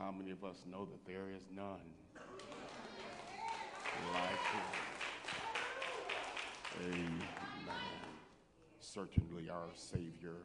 How 0.00 0.10
many 0.10 0.30
of 0.30 0.42
us 0.44 0.62
know 0.66 0.86
that 0.86 1.04
there 1.04 1.28
is 1.30 1.42
none 1.54 1.92
like 4.14 4.50
him? 4.50 4.62
Amen. 6.74 8.16
Certainly, 8.80 9.50
our 9.50 9.68
Savior 9.74 10.36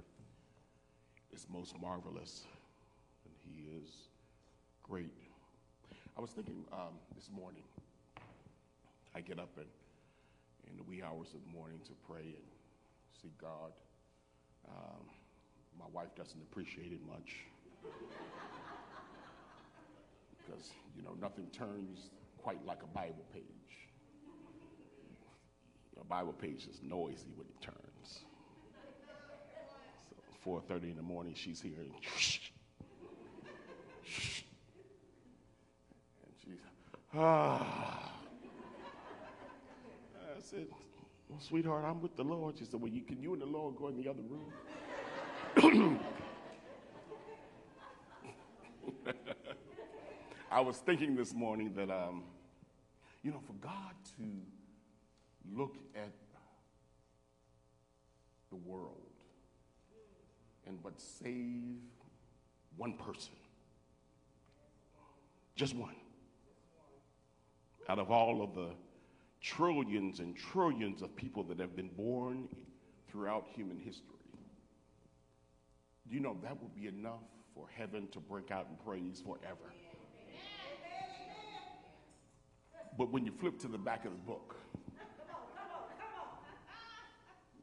is 1.34 1.48
most 1.50 1.80
marvelous, 1.80 2.44
and 3.24 3.34
He 3.46 3.70
is 3.82 4.10
great. 4.84 5.14
I 6.18 6.22
was 6.22 6.32
thinking 6.32 6.66
um, 6.74 7.00
this 7.16 7.30
morning, 7.34 7.64
I 9.16 9.22
get 9.22 9.40
up 9.40 9.58
in, 9.58 9.64
in 10.70 10.76
the 10.76 10.84
wee 10.84 11.02
hours 11.02 11.30
of 11.34 11.40
the 11.46 11.58
morning 11.58 11.80
to 11.86 11.92
pray 12.06 12.24
and 12.24 12.46
see 13.22 13.32
God. 13.40 13.72
Um, 14.68 15.06
my 15.80 15.86
wife 15.94 16.14
doesn't 16.18 16.42
appreciate 16.42 16.92
it 16.92 17.00
much 17.08 17.46
because, 20.46 20.70
you 20.96 21.02
know, 21.04 21.16
nothing 21.22 21.48
turns 21.52 22.10
quite 22.42 22.66
like 22.66 22.82
a 22.84 22.88
Bible 22.88 23.26
page. 23.34 23.44
A 26.00 26.04
Bible 26.04 26.34
page 26.34 26.68
is 26.70 26.82
noisy 26.84 27.32
when 27.36 27.48
it 27.48 27.62
turns. 27.62 28.20
So 30.44 30.52
4.30 30.52 30.92
in 30.92 30.96
the 30.98 31.02
morning, 31.02 31.34
she's 31.36 31.62
here 31.62 31.80
and 31.80 31.90
and 31.90 31.96
she's, 36.44 36.60
ah. 37.16 38.12
I 40.38 40.42
said, 40.42 40.68
well, 41.30 41.40
sweetheart, 41.40 41.86
I'm 41.86 42.02
with 42.02 42.16
the 42.16 42.24
Lord. 42.24 42.58
She 42.60 42.66
said, 42.66 42.80
well, 42.82 42.92
you, 42.92 43.02
can 43.02 43.20
you 43.22 43.34
and 43.34 43.42
the 43.42 43.46
Lord 43.48 43.76
go 43.78 43.88
in 43.88 43.98
the 43.98 44.08
other 44.10 44.22
room? 44.22 44.54
I 50.56 50.62
was 50.62 50.78
thinking 50.78 51.18
this 51.18 51.34
morning 51.34 51.74
that, 51.76 51.92
um, 51.92 52.24
you 53.24 53.32
know, 53.32 53.42
for 53.46 53.52
God 53.60 53.92
to 54.18 54.24
look 55.54 55.76
at 55.94 56.14
the 58.50 58.56
world 58.56 59.12
and 60.66 60.82
but 60.82 60.94
save 60.98 61.76
one 62.78 62.94
person, 62.94 63.34
just 65.58 65.76
one, 65.76 65.98
out 67.90 68.00
of 68.00 68.10
all 68.10 68.42
of 68.42 68.56
the 68.56 68.70
trillions 69.42 70.22
and 70.22 70.38
trillions 70.38 71.02
of 71.02 71.14
people 71.18 71.44
that 71.44 71.60
have 71.60 71.76
been 71.76 71.90
born 71.90 72.48
throughout 73.12 73.46
human 73.54 73.78
history. 73.78 74.06
You 76.10 76.22
know 76.22 76.38
that 76.44 76.62
would 76.62 76.74
be 76.74 76.88
enough 76.88 77.26
for 77.54 77.68
heaven 77.78 78.08
to 78.14 78.22
break 78.22 78.52
out 78.52 78.68
in 78.70 78.78
praise 78.86 79.22
forever? 79.22 79.74
But 82.98 83.12
when 83.12 83.26
you 83.26 83.32
flip 83.32 83.60
to 83.60 83.68
the 83.68 83.78
back 83.78 84.06
of 84.06 84.12
the 84.12 84.18
book, 84.18 84.56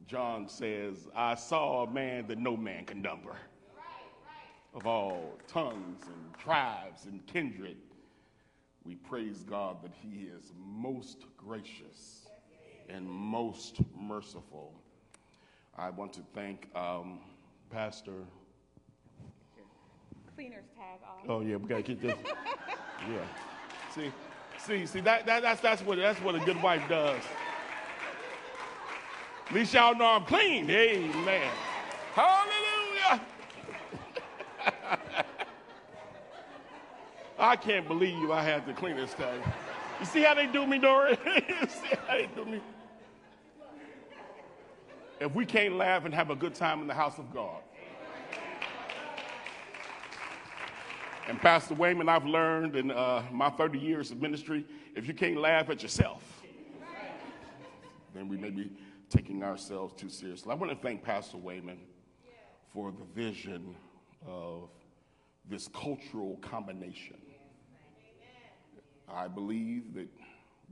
John 0.07 0.49
says, 0.49 1.09
I 1.17 1.35
saw 1.37 1.85
a 1.85 1.91
man 1.91 2.27
that 2.27 2.39
no 2.39 2.57
man 2.57 2.85
can 2.85 3.01
number 3.01 3.35
of 4.75 4.87
all 4.87 5.39
tongues 5.49 6.03
and 6.07 6.35
tribes 6.39 7.07
and 7.07 7.25
kindred. 7.27 7.77
We 8.85 8.97
praise 8.97 9.43
God 9.45 9.83
that 9.83 9.93
He 10.03 10.27
is 10.27 10.53
most 10.59 11.25
gracious 11.37 12.27
and 12.89 13.09
most 13.09 13.81
merciful. 13.99 14.75
I 15.77 15.91
want 15.91 16.13
to 16.15 16.21
thank 16.35 16.69
um, 16.75 17.21
Pastor. 17.71 18.25
Cleaner's 20.35 20.65
tag 20.77 21.01
off. 21.07 21.25
Oh 21.29 21.41
yeah, 21.41 21.57
we 21.57 21.69
gotta 21.69 21.83
get 21.83 22.01
this. 22.01 22.17
yeah. 23.09 23.25
See, 23.95 24.11
see, 24.65 24.87
see 24.87 25.01
that, 25.01 25.27
that 25.27 25.43
that's 25.43 25.61
that's 25.61 25.83
what 25.83 25.99
that's 25.99 26.21
what 26.21 26.35
a 26.35 26.41
good 26.41 26.63
wife 26.63 26.83
does. 26.89 27.21
At 29.49 29.55
least 29.55 29.75
y'all 29.75 29.95
know 29.95 30.07
I'm 30.07 30.25
clean. 30.25 30.71
Amen. 30.71 31.51
Hallelujah. 32.15 33.21
I 37.39 37.57
can't 37.57 37.87
believe 37.89 38.31
I 38.31 38.43
had 38.43 38.67
to 38.67 38.73
clean 38.73 38.97
this 38.97 39.13
tag. 39.15 39.41
You 40.01 40.07
see 40.07 40.23
how 40.23 40.35
they 40.35 40.47
do 40.47 40.67
me, 40.67 40.79
Dory? 40.79 41.19
you 41.27 41.69
see 41.69 41.97
how 42.07 42.17
they 42.17 42.29
do 42.35 42.45
me? 42.45 42.61
If 45.21 45.35
we 45.35 45.45
can't 45.45 45.75
laugh 45.75 46.05
and 46.05 46.15
have 46.15 46.31
a 46.31 46.37
good 46.37 46.55
time 46.55 46.81
in 46.81 46.87
the 46.87 46.95
house 46.95 47.19
of 47.19 47.33
God. 47.33 47.61
And 51.29 51.41
Pastor 51.41 51.75
Wayman, 51.75 52.09
I've 52.09 52.27
learned 52.27 52.75
in 52.75 52.91
uh, 52.91 53.23
my 53.31 53.49
30 53.51 53.79
years 53.79 54.11
of 54.11 54.21
ministry, 54.21 54.67
if 54.97 55.07
you 55.07 55.15
can't 55.15 55.37
laugh 55.37 55.71
at 55.71 55.83
yourself, 55.83 56.43
then 58.15 58.29
we 58.29 58.37
may 58.37 58.51
be 58.51 58.73
taking 59.09 59.43
ourselves 59.45 59.95
too 59.95 60.09
seriously. 60.09 60.51
I 60.51 60.55
want 60.55 60.73
to 60.73 60.79
thank 60.79 61.03
Pastor 61.03 61.37
Wayman 61.37 61.79
for 62.73 62.91
the 62.91 63.05
vision 63.15 63.77
of 64.27 64.69
this 65.49 65.69
cultural 65.69 66.39
combination. 66.41 67.17
I 69.13 69.29
believe 69.29 69.95
that 69.95 70.09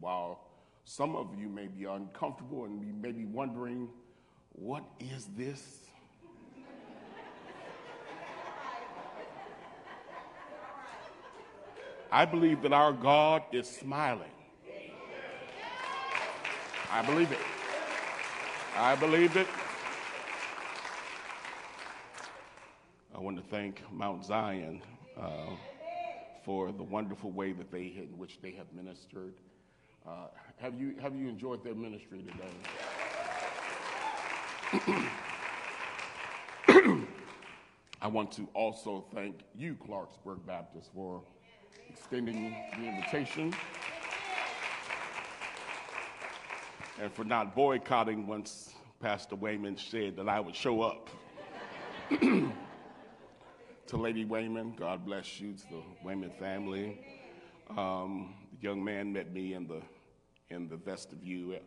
while 0.00 0.48
some 0.84 1.14
of 1.14 1.38
you 1.38 1.48
may 1.48 1.68
be 1.68 1.84
uncomfortable 1.84 2.64
and 2.64 2.82
you 2.82 2.92
may 2.94 3.12
be 3.12 3.24
wondering, 3.24 3.88
what 4.52 4.84
is 4.98 5.28
this? 5.36 5.89
I 12.12 12.24
believe 12.24 12.62
that 12.62 12.72
our 12.72 12.92
God 12.92 13.42
is 13.52 13.68
smiling. 13.68 14.32
I 16.90 17.02
believe 17.02 17.30
it. 17.30 17.38
I 18.76 18.96
believe 18.96 19.36
it. 19.36 19.46
I 23.14 23.20
want 23.20 23.36
to 23.36 23.44
thank 23.44 23.80
Mount 23.92 24.24
Zion 24.24 24.82
uh, 25.16 25.50
for 26.44 26.72
the 26.72 26.82
wonderful 26.82 27.30
way 27.30 27.52
that 27.52 27.70
they 27.70 27.94
in 27.96 28.18
which 28.18 28.40
they 28.42 28.50
have 28.52 28.66
ministered. 28.72 29.34
Uh, 30.04 30.26
have 30.56 30.80
you 30.80 30.96
have 31.00 31.14
you 31.14 31.28
enjoyed 31.28 31.62
their 31.62 31.76
ministry 31.76 32.24
today? 32.24 32.50
I 38.02 38.08
want 38.08 38.32
to 38.32 38.48
also 38.54 39.04
thank 39.14 39.42
you, 39.54 39.76
Clarksburg 39.76 40.44
Baptist, 40.46 40.90
for 40.92 41.22
extending 41.90 42.54
the 42.78 42.86
invitation 42.86 43.52
and 47.00 47.12
for 47.12 47.24
not 47.24 47.54
boycotting 47.54 48.26
once 48.26 48.74
Pastor 49.00 49.34
Wayman 49.34 49.76
said 49.76 50.16
that 50.16 50.28
I 50.28 50.38
would 50.40 50.54
show 50.54 50.82
up. 50.82 51.08
to 52.20 52.52
Lady 53.96 54.24
Wayman, 54.24 54.74
God 54.76 55.04
bless 55.04 55.40
you, 55.40 55.54
to 55.54 55.62
the 55.70 55.82
Wayman 56.04 56.30
family. 56.38 57.00
Um, 57.76 58.34
the 58.52 58.68
young 58.68 58.84
man 58.84 59.12
met 59.12 59.32
me 59.32 59.54
in 59.54 59.66
the, 59.66 59.80
in 60.50 60.68
the 60.68 60.76
vestibule 60.76 61.58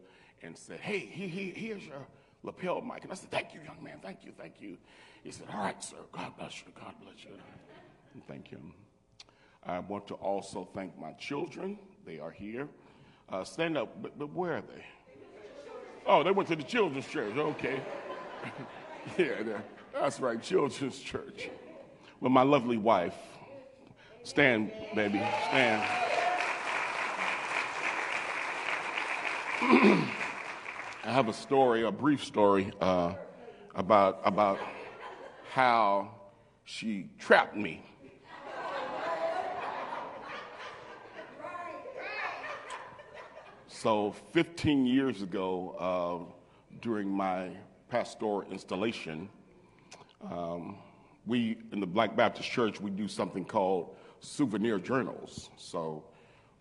and 0.41 0.57
said, 0.57 0.79
Hey, 0.79 0.99
he, 0.99 1.27
he, 1.27 1.49
here's 1.49 1.85
your 1.85 2.05
lapel 2.43 2.81
mic. 2.81 3.03
And 3.03 3.11
I 3.11 3.15
said, 3.15 3.31
Thank 3.31 3.53
you, 3.53 3.61
young 3.65 3.83
man, 3.83 3.99
thank 4.01 4.23
you, 4.23 4.31
thank 4.37 4.61
you. 4.61 4.77
He 5.23 5.31
said, 5.31 5.47
All 5.53 5.59
right, 5.59 5.83
sir, 5.83 5.97
God 6.11 6.33
bless 6.37 6.61
you, 6.61 6.71
God 6.79 6.93
bless 7.01 7.23
you. 7.23 7.31
And 8.13 8.25
thank 8.27 8.47
him. 8.47 8.73
I 9.65 9.79
want 9.79 10.07
to 10.07 10.15
also 10.15 10.67
thank 10.73 10.97
my 10.99 11.13
children. 11.13 11.79
They 12.05 12.19
are 12.19 12.31
here. 12.31 12.67
Uh, 13.29 13.43
stand 13.43 13.77
up, 13.77 14.01
but, 14.01 14.17
but 14.19 14.33
where 14.33 14.57
are 14.57 14.61
they? 14.61 14.83
Oh, 16.05 16.21
they 16.21 16.31
went 16.31 16.49
to 16.49 16.55
the 16.55 16.63
children's 16.63 17.07
church. 17.07 17.35
Okay. 17.37 17.81
yeah, 19.17 19.59
that's 19.93 20.19
right, 20.19 20.41
children's 20.41 20.99
church. 20.99 21.49
With 22.19 22.31
my 22.31 22.43
lovely 22.43 22.77
wife. 22.77 23.15
Stand, 24.23 24.71
baby, 24.95 25.21
stand. 25.47 25.81
I 31.05 31.11
have 31.11 31.27
a 31.27 31.33
story, 31.33 31.83
a 31.83 31.91
brief 31.91 32.23
story 32.23 32.71
uh, 32.79 33.13
about 33.75 34.21
about 34.23 34.59
how 35.51 36.11
she 36.63 37.09
trapped 37.19 37.55
me. 37.55 37.85
So, 43.83 44.15
15 44.31 44.85
years 44.85 45.23
ago, 45.23 45.75
uh, 45.77 46.79
during 46.81 47.09
my 47.09 47.49
pastoral 47.89 48.43
installation, 48.49 49.27
um, 50.31 50.77
we 51.25 51.57
in 51.73 51.81
the 51.81 51.85
Black 51.85 52.15
Baptist 52.15 52.49
Church 52.49 52.79
we 52.79 52.91
do 52.91 53.09
something 53.09 53.43
called 53.43 53.97
souvenir 54.21 54.79
journals. 54.79 55.49
So, 55.57 56.05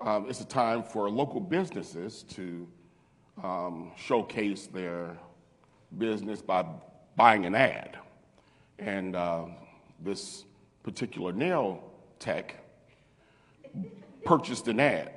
um, 0.00 0.28
it's 0.28 0.40
a 0.40 0.44
time 0.44 0.82
for 0.82 1.08
local 1.08 1.38
businesses 1.38 2.24
to 2.30 2.66
um, 3.40 3.92
showcase 3.96 4.66
their 4.66 5.16
business 5.98 6.42
by 6.42 6.66
buying 7.14 7.46
an 7.46 7.54
ad. 7.54 7.98
And 8.80 9.14
uh, 9.14 9.44
this 10.00 10.44
particular 10.82 11.32
nail 11.32 11.84
tech 12.18 12.56
purchased 14.25 14.66
an 14.66 14.80
ad. 14.80 15.12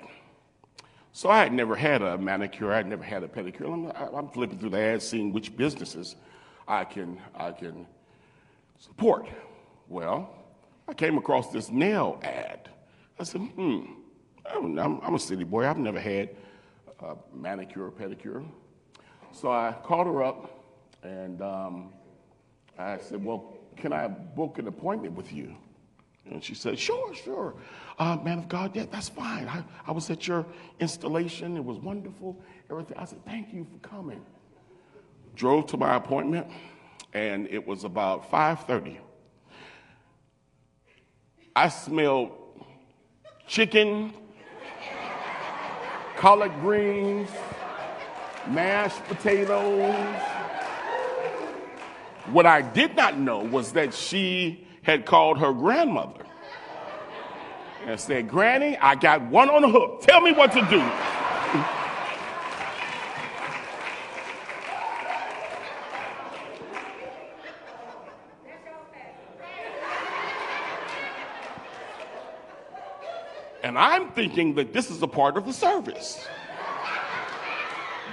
So 1.16 1.30
I 1.30 1.44
had 1.44 1.54
never 1.54 1.78
had 1.78 2.02
a 2.02 2.18
manicure, 2.18 2.74
I 2.74 2.76
had 2.76 2.88
never 2.88 3.02
had 3.02 3.24
a 3.24 3.30
pedicure. 3.30 3.72
I'm, 3.72 3.90
I'm 4.14 4.28
flipping 4.28 4.60
through 4.60 4.72
the 4.72 4.80
ads, 4.82 5.08
seeing 5.08 5.32
which 5.32 5.56
businesses 5.56 6.18
I 6.68 6.84
can, 6.84 7.22
I 7.34 7.54
can 7.54 7.88
support. 8.80 9.26
Well, 9.88 10.30
I 10.90 10.94
came 10.94 11.18
across 11.18 11.54
this 11.54 11.72
nail 11.72 12.20
ad. 12.22 12.70
I 13.18 13.24
said, 13.24 13.40
hmm, 13.40 13.94
I'm, 14.46 14.78
I'm 14.78 15.16
a 15.16 15.20
city 15.20 15.46
boy. 15.46 15.66
I've 15.66 15.78
never 15.78 16.02
had 16.02 16.32
a 17.00 17.16
manicure 17.34 17.86
or 17.86 17.92
pedicure. 17.92 18.46
So 19.32 19.50
I 19.50 19.74
called 19.86 20.08
her 20.08 20.22
up 20.22 20.66
and 21.02 21.42
um, 21.42 21.94
I 22.78 22.98
said, 22.98 23.24
well, 23.24 23.56
can 23.78 23.94
I 23.94 24.10
book 24.10 24.60
an 24.60 24.68
appointment 24.68 25.16
with 25.16 25.32
you? 25.32 25.56
And 26.30 26.44
she 26.44 26.56
said, 26.56 26.80
Sure, 26.80 27.13
sure. 27.13 27.56
Uh, 27.98 28.18
man 28.18 28.39
of 28.39 28.50
God, 28.50 28.75
yeah, 28.75 28.86
that's 28.89 29.10
fine. 29.10 29.48
I, 29.48 29.63
I 29.88 29.92
was 29.92 30.10
at 30.10 30.27
your 30.27 30.45
installation. 30.80 31.56
It 31.56 31.63
was 31.63 31.77
wonderful. 31.77 32.42
Everything. 32.69 32.98
I 32.98 33.06
said, 33.06 33.24
Thank 33.25 33.54
you 33.54 33.66
for 33.72 33.88
coming. 33.88 34.22
Drove 35.36 35.68
to 35.68 35.77
my 35.77 35.95
appointment, 35.95 36.48
and 37.13 37.48
it 37.48 37.66
was 37.66 37.83
about 37.83 38.31
5:30. 38.31 38.98
I 41.56 41.69
smelled 41.69 42.31
chicken, 43.48 44.13
collard 46.18 46.54
greens, 46.60 47.30
mashed 48.48 49.04
potatoes. 49.06 49.95
What 52.31 52.45
I 52.45 52.62
did 52.62 52.95
not 52.95 53.18
know 53.18 53.39
was 53.39 53.72
that 53.74 53.94
she 53.94 54.65
had 54.86 55.06
called 55.06 55.40
her 55.40 55.52
grandmother 55.52 56.24
and 57.88 58.00
said, 58.00 58.30
Granny, 58.30 58.78
I 58.78 58.94
got 58.94 59.24
one 59.24 59.50
on 59.50 59.64
the 59.64 59.70
hook. 59.70 60.02
Tell 60.02 60.22
me 60.22 60.32
what 60.32 60.52
to 60.52 60.62
do. 60.62 60.80
And 73.64 73.80
I'm 73.80 74.12
thinking 74.12 74.54
that 74.56 74.72
this 74.72 74.92
is 74.92 75.02
a 75.02 75.08
part 75.08 75.36
of 75.36 75.48
the 75.48 75.54
service. 75.54 76.28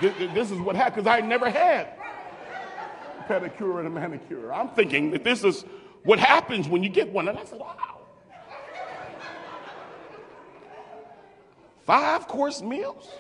This 0.01 0.51
is 0.51 0.59
what 0.59 0.75
happened 0.75 1.05
because 1.05 1.19
I 1.19 1.21
never 1.21 1.51
had 1.51 1.89
a 3.21 3.25
pedicure 3.25 3.79
and 3.79 3.87
a 3.87 3.91
manicure. 3.91 4.53
I'm 4.53 4.71
thinking 4.71 5.11
that 5.11 5.23
this 5.23 5.45
is 5.45 5.67
what 6.05 6.19
happens 6.19 6.69
when 6.69 6.83
you 6.83 6.89
get 6.89 7.13
one. 7.13 7.29
And 7.29 7.39
I 7.39 7.45
said, 7.45 7.59
wow. 7.59 7.99
Five 11.85 12.29
course 12.29 12.63
meals? 12.63 13.11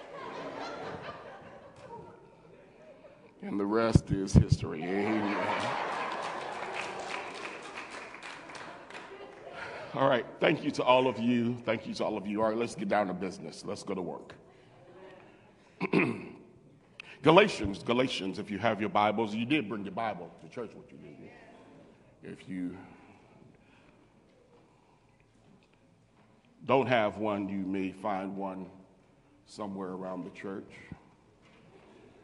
And 3.42 3.58
the 3.58 3.66
rest 3.66 4.10
is 4.10 4.32
history. 4.32 4.82
Amen. 4.84 5.36
All 9.94 10.08
right. 10.08 10.24
Thank 10.40 10.62
you 10.64 10.70
to 10.72 10.82
all 10.82 11.08
of 11.08 11.18
you. 11.18 11.56
Thank 11.64 11.86
you 11.86 11.94
to 11.94 12.04
all 12.04 12.16
of 12.16 12.26
you. 12.26 12.40
All 12.40 12.48
right, 12.48 12.56
let's 12.56 12.74
get 12.74 12.88
down 12.88 13.08
to 13.08 13.14
business. 13.14 13.64
Let's 13.66 13.82
go 13.82 13.94
to 13.94 14.00
work. 14.00 14.34
Galatians, 17.22 17.82
Galatians, 17.82 18.38
if 18.38 18.50
you 18.50 18.58
have 18.58 18.80
your 18.80 18.90
Bibles, 18.90 19.34
you 19.34 19.44
did 19.44 19.68
bring 19.68 19.84
your 19.84 19.92
Bible 19.92 20.30
to 20.40 20.48
church 20.48 20.70
with 20.74 20.90
you, 20.90 20.98
did 20.98 21.16
you? 21.20 21.28
If 22.24 22.48
you 22.48 22.76
don't 26.66 26.86
have 26.86 27.18
one, 27.18 27.48
you 27.48 27.58
may 27.58 27.90
find 27.90 28.36
one 28.36 28.66
somewhere 29.46 29.90
around 29.90 30.24
the 30.24 30.30
church. 30.30 30.70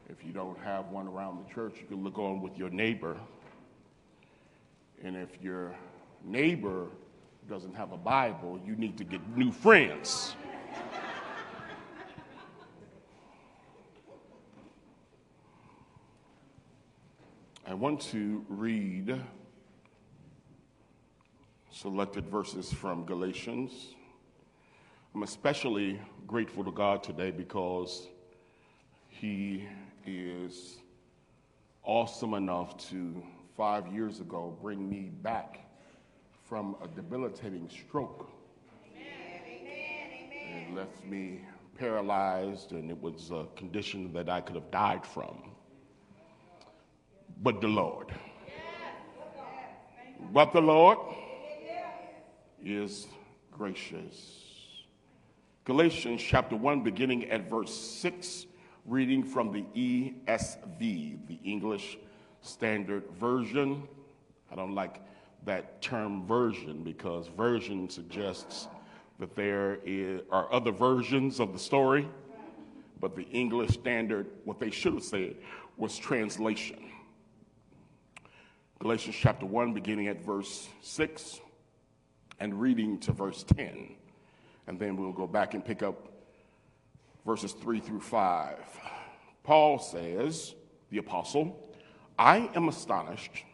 If 0.09 0.25
you 0.25 0.33
don't 0.33 0.59
have 0.61 0.87
one 0.91 1.09
around 1.09 1.45
the 1.45 1.53
church, 1.53 1.75
you 1.81 1.87
can 1.87 2.05
look 2.05 2.17
on 2.17 2.41
with 2.41 2.57
your 2.57 2.71
neighbor. 2.71 3.17
And 5.03 5.17
if 5.17 5.31
your 5.43 5.75
neighbor 6.25 6.87
doesn't 7.49 7.75
have 7.75 7.93
a 7.93 7.97
Bible, 7.97 8.61
you 8.65 8.77
need 8.77 8.97
to 8.99 9.05
get 9.05 9.21
new 9.37 9.51
friends. 9.51 10.37
I 17.67 17.75
want 17.75 18.01
to 18.13 18.45
read 18.49 19.21
selected 21.81 22.27
verses 22.27 22.73
from 22.73 23.05
Galatians. 23.05 23.95
I'm 25.15 25.23
especially 25.23 26.01
grateful 26.27 26.65
to 26.65 26.73
God 26.73 27.05
today 27.05 27.31
because 27.31 28.09
He 29.09 29.65
is 30.05 30.79
awesome 31.85 32.35
enough 32.35 32.77
to, 32.89 33.23
five 33.57 33.87
years 33.95 34.19
ago, 34.19 34.59
bring 34.61 34.91
me 34.91 35.13
back 35.23 35.61
from 36.43 36.75
a 36.83 36.89
debilitating 36.89 37.71
stroke. 37.71 38.29
It 38.97 40.75
left 40.75 41.05
me 41.05 41.43
paralyzed, 41.79 42.73
and 42.73 42.91
it 42.91 43.01
was 43.01 43.31
a 43.31 43.47
condition 43.55 44.13
that 44.15 44.29
I 44.29 44.41
could 44.41 44.57
have 44.57 44.71
died 44.73 45.07
from. 45.07 45.53
But 47.41 47.61
the 47.61 47.69
Lord. 47.69 48.13
But 50.33 50.53
the 50.53 50.61
Lord 50.61 50.99
is 52.71 53.07
gracious. 53.51 54.45
Galatians 55.65 56.23
chapter 56.23 56.57
1, 56.57 56.83
beginning 56.83 57.31
at 57.31 57.49
verse 57.49 57.75
6, 57.75 58.47
reading 58.87 59.23
from 59.23 59.53
the 59.53 59.65
ESV, 59.75 61.27
the 61.27 61.39
English 61.45 61.99
Standard 62.41 63.05
Version. 63.13 63.87
I 64.51 64.55
don't 64.55 64.75
like 64.75 65.01
that 65.45 65.81
term 65.83 66.27
version 66.27 66.83
because 66.83 67.29
version 67.29 67.89
suggests 67.89 68.69
that 69.19 69.35
there 69.35 69.79
is, 69.85 70.23
are 70.31 70.53
other 70.53 70.71
versions 70.71 71.41
of 71.41 71.53
the 71.53 71.59
story, 71.59 72.09
but 73.01 73.15
the 73.17 73.29
English 73.31 73.71
Standard, 73.71 74.27
what 74.45 74.59
they 74.59 74.71
should 74.71 74.95
have 74.95 75.05
said 75.05 75.37
was 75.77 75.99
translation. 75.99 76.85
Galatians 78.79 79.17
chapter 79.19 79.45
1, 79.47 79.75
beginning 79.75 80.07
at 80.09 80.25
verse 80.25 80.69
6 80.83 81.41
and 82.41 82.61
reading 82.61 82.99
to 83.01 83.13
verse 83.13 83.45
10. 83.57 83.97
And 84.67 84.79
then 84.79 84.97
we'll 84.97 85.13
go 85.13 85.27
back 85.27 85.55
and 85.55 85.65
pick 85.65 85.83
up 85.83 86.09
verses 87.25 87.53
3 87.53 87.81
through 87.81 88.01
5. 88.01 88.59
Paul 89.43 89.79
says, 89.79 90.55
the 90.91 90.99
apostle, 90.99 91.75
I 92.19 92.51
am 92.55 92.69
astonished 92.69 93.45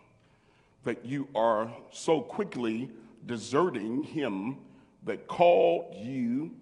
that 0.84 1.04
you 1.04 1.28
are 1.34 1.70
so 1.90 2.20
quickly 2.20 2.90
deserting 3.26 4.02
him 4.02 4.58
that 5.04 5.26
called 5.26 5.94
you 5.96 6.52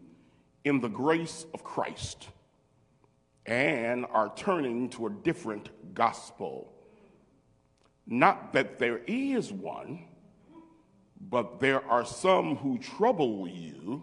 in 0.64 0.81
the 0.81 0.88
grace 0.88 1.47
of 1.55 1.64
Christ 1.64 2.29
and 3.47 4.07
are 4.07 4.33
turning 4.37 4.88
to 4.91 5.07
a 5.07 5.11
different 5.11 5.71
gospel. 5.95 6.73
Not 8.07 8.52
that 8.52 8.79
there 8.79 9.00
is 9.07 9.52
one 9.52 10.05
but 11.31 11.61
there 11.61 11.85
are 11.88 12.05
some 12.05 12.57
who 12.57 12.79
trouble 12.79 13.49
you 13.49 14.02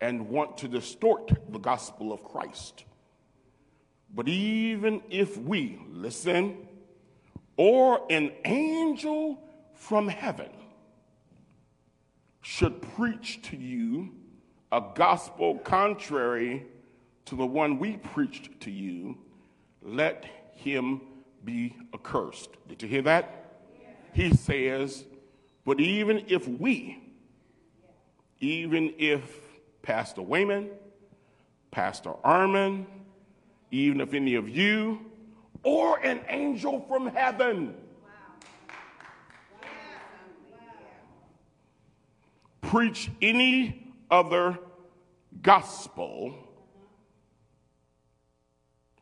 and 0.00 0.28
want 0.28 0.56
to 0.58 0.68
distort 0.68 1.32
the 1.50 1.58
gospel 1.58 2.12
of 2.12 2.22
Christ. 2.22 2.84
But 4.14 4.28
even 4.28 5.02
if 5.10 5.36
we, 5.36 5.78
listen, 5.90 6.68
or 7.56 8.06
an 8.10 8.32
angel 8.44 9.42
from 9.74 10.08
heaven 10.08 10.50
should 12.40 12.80
preach 12.80 13.42
to 13.42 13.56
you 13.56 14.12
a 14.70 14.82
gospel 14.94 15.58
contrary 15.58 16.66
to 17.26 17.36
the 17.36 17.46
one 17.46 17.78
we 17.78 17.96
preached 17.96 18.60
to 18.60 18.70
you, 18.70 19.18
let 19.82 20.24
him 20.54 21.00
be 21.44 21.76
accursed. 21.92 22.50
Did 22.68 22.82
you 22.82 22.88
hear 22.88 23.02
that? 23.02 23.60
He 24.12 24.34
says, 24.34 25.04
but 25.68 25.80
even 25.80 26.24
if 26.28 26.48
we, 26.48 26.98
even 28.40 28.94
if 28.96 29.38
Pastor 29.82 30.22
Wayman, 30.22 30.70
Pastor 31.70 32.14
Armin, 32.24 32.86
even 33.70 34.00
if 34.00 34.14
any 34.14 34.36
of 34.36 34.48
you, 34.48 34.98
or 35.62 35.98
an 35.98 36.20
angel 36.28 36.80
from 36.88 37.08
heaven, 37.08 37.74
preach 42.62 43.10
any 43.20 43.92
other 44.10 44.58
gospel 45.42 46.34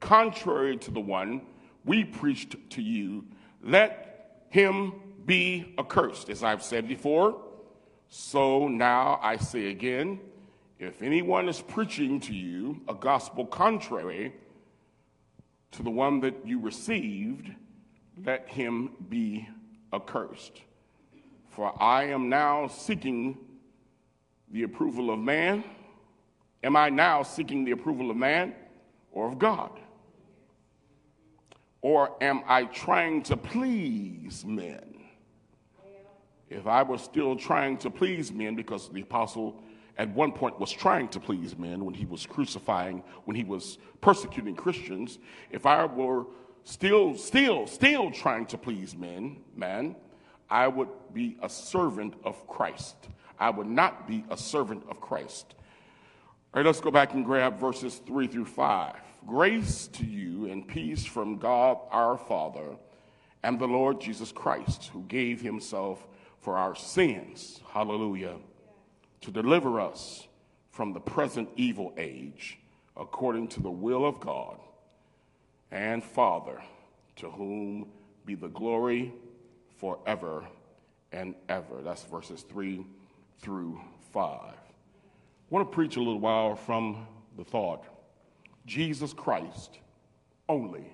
contrary 0.00 0.76
to 0.78 0.90
the 0.90 0.98
one 0.98 1.42
we 1.84 2.02
preached 2.02 2.56
to 2.70 2.82
you, 2.82 3.24
let 3.62 4.42
him 4.48 4.94
be 5.26 5.74
accursed. 5.78 6.30
As 6.30 6.42
I've 6.42 6.62
said 6.62 6.88
before, 6.88 7.42
so 8.08 8.68
now 8.68 9.18
I 9.22 9.36
say 9.36 9.70
again 9.70 10.20
If 10.78 11.02
anyone 11.02 11.48
is 11.48 11.60
preaching 11.60 12.20
to 12.20 12.34
you 12.34 12.80
a 12.88 12.94
gospel 12.94 13.46
contrary 13.46 14.34
to 15.72 15.82
the 15.82 15.90
one 15.90 16.20
that 16.20 16.34
you 16.44 16.60
received, 16.60 17.50
let 18.24 18.48
him 18.48 18.90
be 19.08 19.48
accursed. 19.92 20.62
For 21.48 21.72
I 21.82 22.04
am 22.04 22.28
now 22.28 22.68
seeking 22.68 23.38
the 24.50 24.62
approval 24.62 25.10
of 25.10 25.18
man. 25.18 25.64
Am 26.62 26.76
I 26.76 26.90
now 26.90 27.22
seeking 27.22 27.64
the 27.64 27.72
approval 27.72 28.10
of 28.10 28.16
man 28.16 28.54
or 29.12 29.28
of 29.28 29.38
God? 29.38 29.70
Or 31.80 32.16
am 32.22 32.42
I 32.46 32.64
trying 32.64 33.22
to 33.24 33.36
please 33.36 34.44
men? 34.44 34.85
If 36.48 36.66
I 36.66 36.82
were 36.82 36.98
still 36.98 37.36
trying 37.36 37.78
to 37.78 37.90
please 37.90 38.32
men, 38.32 38.54
because 38.54 38.88
the 38.88 39.02
apostle 39.02 39.62
at 39.98 40.08
one 40.10 40.32
point 40.32 40.60
was 40.60 40.70
trying 40.70 41.08
to 41.08 41.20
please 41.20 41.56
men 41.56 41.84
when 41.84 41.94
he 41.94 42.04
was 42.04 42.26
crucifying, 42.26 43.02
when 43.24 43.34
he 43.34 43.44
was 43.44 43.78
persecuting 44.00 44.54
Christians, 44.54 45.18
if 45.50 45.66
I 45.66 45.84
were 45.86 46.26
still, 46.64 47.16
still, 47.16 47.66
still 47.66 48.10
trying 48.10 48.46
to 48.46 48.58
please 48.58 48.96
men, 48.96 49.38
man, 49.56 49.96
I 50.48 50.68
would 50.68 50.88
be 51.12 51.36
a 51.42 51.48
servant 51.48 52.14
of 52.24 52.46
Christ. 52.46 52.96
I 53.38 53.50
would 53.50 53.66
not 53.66 54.06
be 54.06 54.24
a 54.30 54.36
servant 54.36 54.84
of 54.88 55.00
Christ. 55.00 55.54
All 56.54 56.62
right, 56.62 56.66
let's 56.66 56.80
go 56.80 56.90
back 56.90 57.14
and 57.14 57.24
grab 57.24 57.58
verses 57.58 58.00
three 58.06 58.28
through 58.28 58.46
five. 58.46 58.96
Grace 59.26 59.88
to 59.88 60.04
you 60.04 60.46
and 60.46 60.66
peace 60.66 61.04
from 61.04 61.38
God 61.38 61.78
our 61.90 62.16
Father 62.16 62.76
and 63.42 63.58
the 63.58 63.66
Lord 63.66 64.00
Jesus 64.00 64.30
Christ, 64.30 64.90
who 64.92 65.02
gave 65.02 65.40
himself 65.40 66.06
for 66.46 66.56
our 66.56 66.76
sins. 66.76 67.60
Hallelujah. 67.72 68.36
To 69.22 69.32
deliver 69.32 69.80
us 69.80 70.28
from 70.70 70.92
the 70.92 71.00
present 71.00 71.48
evil 71.56 71.92
age, 71.98 72.56
according 72.96 73.48
to 73.48 73.60
the 73.60 73.70
will 73.70 74.06
of 74.06 74.20
God 74.20 74.56
and 75.72 76.04
Father, 76.04 76.62
to 77.16 77.28
whom 77.32 77.88
be 78.24 78.36
the 78.36 78.46
glory 78.46 79.12
forever 79.80 80.46
and 81.10 81.34
ever. 81.48 81.82
That's 81.82 82.04
verses 82.04 82.42
3 82.42 82.86
through 83.40 83.80
5. 84.12 84.22
I 84.22 84.54
want 85.50 85.68
to 85.68 85.74
preach 85.74 85.96
a 85.96 85.98
little 85.98 86.20
while 86.20 86.54
from 86.54 87.08
the 87.36 87.42
thought 87.42 87.86
Jesus 88.66 89.12
Christ 89.12 89.80
only, 90.48 90.92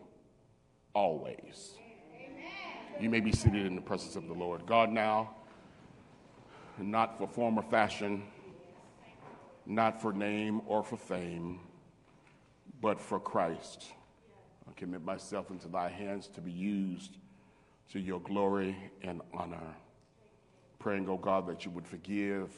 always. 0.94 1.74
You 2.98 3.10
may 3.10 3.20
be 3.20 3.32
seated 3.32 3.66
in 3.66 3.74
the 3.74 3.82
presence 3.82 4.16
of 4.16 4.28
the 4.28 4.34
Lord. 4.34 4.64
God, 4.64 4.90
now, 4.90 5.36
not 6.78 7.18
for 7.18 7.26
form 7.26 7.58
or 7.58 7.62
fashion, 7.62 8.22
not 9.66 10.00
for 10.00 10.12
name 10.12 10.60
or 10.66 10.82
for 10.82 10.96
fame, 10.96 11.60
but 12.80 13.00
for 13.00 13.20
Christ. 13.20 13.84
I 14.68 14.72
commit 14.78 15.04
myself 15.04 15.50
into 15.50 15.68
thy 15.68 15.88
hands 15.88 16.28
to 16.28 16.40
be 16.40 16.52
used 16.52 17.18
to 17.92 18.00
your 18.00 18.20
glory 18.20 18.76
and 19.02 19.20
honor. 19.32 19.76
Praying, 20.78 21.08
O 21.08 21.12
oh 21.12 21.16
God, 21.16 21.46
that 21.46 21.64
you 21.64 21.70
would 21.70 21.86
forgive 21.86 22.50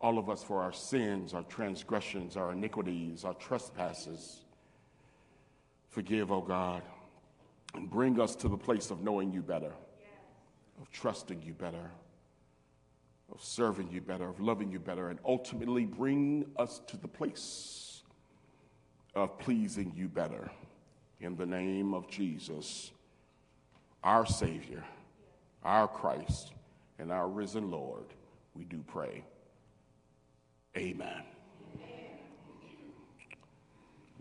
all 0.00 0.18
of 0.18 0.28
us 0.28 0.42
for 0.42 0.60
our 0.60 0.72
sins, 0.72 1.32
our 1.32 1.44
transgressions, 1.44 2.36
our 2.36 2.52
iniquities, 2.52 3.24
our 3.24 3.34
trespasses. 3.34 4.40
Forgive, 5.88 6.32
O 6.32 6.36
oh 6.36 6.40
God, 6.40 6.82
and 7.74 7.88
bring 7.88 8.20
us 8.20 8.34
to 8.36 8.48
the 8.48 8.56
place 8.56 8.90
of 8.90 9.02
knowing 9.02 9.32
you 9.32 9.40
better, 9.40 9.72
of 10.80 10.90
trusting 10.90 11.40
you 11.42 11.54
better 11.54 11.90
of 13.32 13.42
serving 13.42 13.88
you 13.90 14.00
better, 14.00 14.28
of 14.28 14.40
loving 14.40 14.70
you 14.70 14.78
better, 14.78 15.08
and 15.08 15.18
ultimately 15.24 15.84
bring 15.86 16.44
us 16.58 16.80
to 16.86 16.96
the 16.96 17.08
place 17.08 18.02
of 19.14 19.38
pleasing 19.38 19.92
you 19.96 20.08
better. 20.08 20.50
In 21.20 21.36
the 21.36 21.46
name 21.46 21.94
of 21.94 22.08
Jesus, 22.08 22.90
our 24.04 24.26
Savior, 24.26 24.84
our 25.64 25.88
Christ, 25.88 26.52
and 26.98 27.10
our 27.10 27.28
risen 27.28 27.70
Lord, 27.70 28.06
we 28.54 28.64
do 28.64 28.84
pray. 28.86 29.24
Amen. 30.76 31.22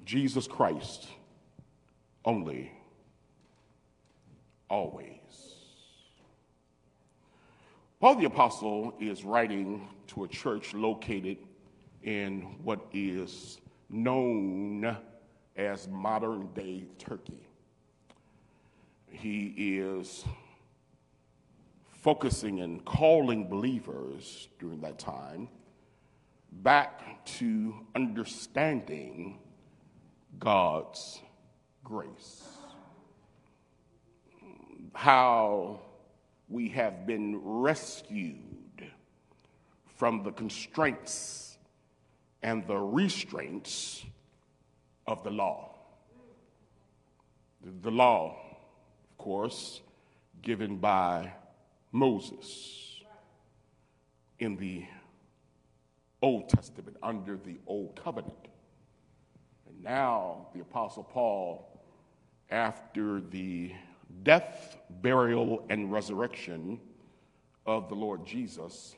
Jesus 0.05 0.47
Christ 0.47 1.07
only, 2.25 2.71
always. 4.69 5.50
Paul 8.01 8.15
the 8.15 8.25
Apostle 8.25 8.95
is 8.99 9.23
writing 9.23 9.87
to 10.07 10.23
a 10.23 10.27
church 10.27 10.73
located 10.73 11.37
in 12.01 12.41
what 12.63 12.79
is 12.91 13.59
known 13.91 14.97
as 15.55 15.87
modern 15.87 16.47
day 16.55 16.85
Turkey. 16.97 17.47
He 19.05 19.53
is 19.77 20.25
focusing 21.91 22.61
and 22.61 22.83
calling 22.85 23.47
believers 23.47 24.47
during 24.59 24.81
that 24.81 24.97
time 24.97 25.47
back 26.51 27.23
to 27.37 27.85
understanding 27.95 29.37
God's 30.39 31.21
grace. 31.83 32.47
How 34.95 35.81
we 36.51 36.67
have 36.69 37.07
been 37.07 37.39
rescued 37.41 38.37
from 39.95 40.21
the 40.23 40.31
constraints 40.31 41.57
and 42.43 42.67
the 42.67 42.77
restraints 42.77 44.03
of 45.07 45.23
the 45.23 45.29
law. 45.29 45.75
The 47.81 47.91
law, 47.91 48.35
of 49.11 49.17
course, 49.17 49.81
given 50.41 50.77
by 50.77 51.31
Moses 51.91 53.01
in 54.39 54.57
the 54.57 54.85
Old 56.21 56.49
Testament, 56.49 56.97
under 57.01 57.37
the 57.37 57.59
Old 57.65 57.95
Covenant. 58.03 58.47
And 59.67 59.83
now 59.83 60.47
the 60.53 60.61
Apostle 60.61 61.03
Paul, 61.03 61.81
after 62.49 63.21
the 63.21 63.71
death, 64.23 64.77
burial, 64.89 65.65
and 65.69 65.91
resurrection 65.91 66.79
of 67.65 67.89
the 67.89 67.95
Lord 67.95 68.25
Jesus 68.25 68.95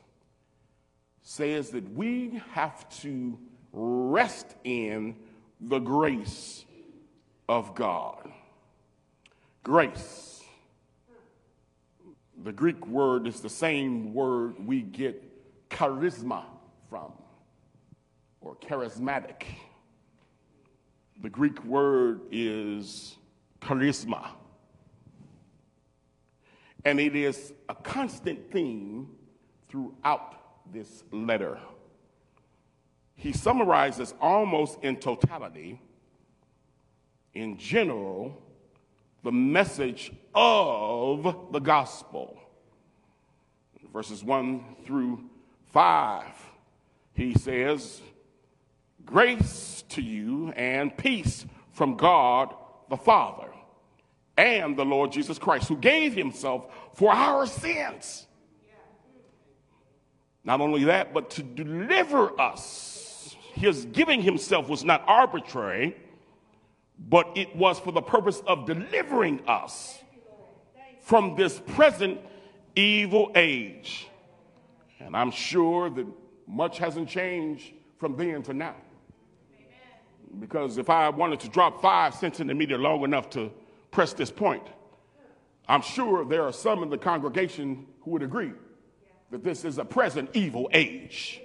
says 1.22 1.70
that 1.70 1.90
we 1.94 2.42
have 2.52 2.88
to 3.00 3.38
rest 3.72 4.54
in 4.62 5.16
the 5.60 5.78
grace 5.78 6.64
of 7.48 7.74
God. 7.74 8.30
Grace. 9.62 10.42
The 12.42 12.52
Greek 12.52 12.86
word 12.86 13.26
is 13.26 13.40
the 13.40 13.48
same 13.48 14.12
word 14.12 14.66
we 14.66 14.82
get 14.82 15.22
charisma 15.70 16.44
from, 16.90 17.12
or 18.40 18.56
charismatic. 18.56 19.44
The 21.22 21.30
Greek 21.30 21.64
word 21.64 22.20
is 22.30 23.16
charisma. 23.62 24.26
And 26.84 27.00
it 27.00 27.16
is 27.16 27.52
a 27.68 27.74
constant 27.74 28.52
theme 28.52 29.08
throughout 29.68 30.72
this 30.72 31.02
letter. 31.10 31.58
He 33.14 33.32
summarizes 33.32 34.14
almost 34.20 34.78
in 34.82 34.96
totality, 34.96 35.80
in 37.32 37.56
general, 37.56 38.40
the 39.22 39.32
message 39.32 40.12
of 40.34 41.52
the 41.52 41.60
gospel. 41.60 42.38
Verses 43.92 44.22
1 44.22 44.76
through 44.84 45.24
5, 45.72 46.24
he 47.14 47.32
says, 47.34 48.02
Grace 49.06 49.84
to 49.90 50.02
you 50.02 50.50
and 50.50 50.96
peace 50.96 51.46
from 51.72 51.96
God 51.96 52.54
the 52.90 52.96
Father 52.96 53.53
and 54.36 54.76
the 54.76 54.84
Lord 54.84 55.12
Jesus 55.12 55.38
Christ, 55.38 55.68
who 55.68 55.76
gave 55.76 56.14
himself 56.14 56.66
for 56.94 57.12
our 57.12 57.46
sins. 57.46 58.26
Not 60.44 60.60
only 60.60 60.84
that, 60.84 61.14
but 61.14 61.30
to 61.30 61.42
deliver 61.42 62.38
us. 62.40 63.34
His 63.54 63.86
giving 63.86 64.20
himself 64.20 64.68
was 64.68 64.84
not 64.84 65.04
arbitrary, 65.06 65.96
but 66.98 67.30
it 67.34 67.54
was 67.56 67.78
for 67.78 67.92
the 67.92 68.02
purpose 68.02 68.42
of 68.46 68.66
delivering 68.66 69.40
us 69.46 69.98
from 71.00 71.36
this 71.36 71.60
present 71.60 72.20
evil 72.74 73.30
age. 73.34 74.08
And 74.98 75.16
I'm 75.16 75.30
sure 75.30 75.90
that 75.90 76.06
much 76.46 76.78
hasn't 76.78 77.08
changed 77.08 77.72
from 77.98 78.16
then 78.16 78.42
to 78.42 78.54
now. 78.54 78.76
Because 80.40 80.78
if 80.78 80.90
I 80.90 81.08
wanted 81.10 81.40
to 81.40 81.48
drop 81.48 81.80
five 81.80 82.14
cents 82.14 82.40
in 82.40 82.48
the 82.48 82.54
meter 82.54 82.76
long 82.76 83.04
enough 83.04 83.30
to 83.30 83.52
press 83.94 84.12
this 84.12 84.30
point. 84.30 84.66
I'm 85.66 85.80
sure 85.80 86.24
there 86.24 86.42
are 86.42 86.52
some 86.52 86.82
in 86.82 86.90
the 86.90 86.98
congregation 86.98 87.86
who 88.02 88.10
would 88.10 88.22
agree 88.22 88.52
that 89.30 89.42
this 89.42 89.64
is 89.64 89.78
a 89.78 89.84
present 89.84 90.30
evil 90.34 90.68
age. 90.72 91.40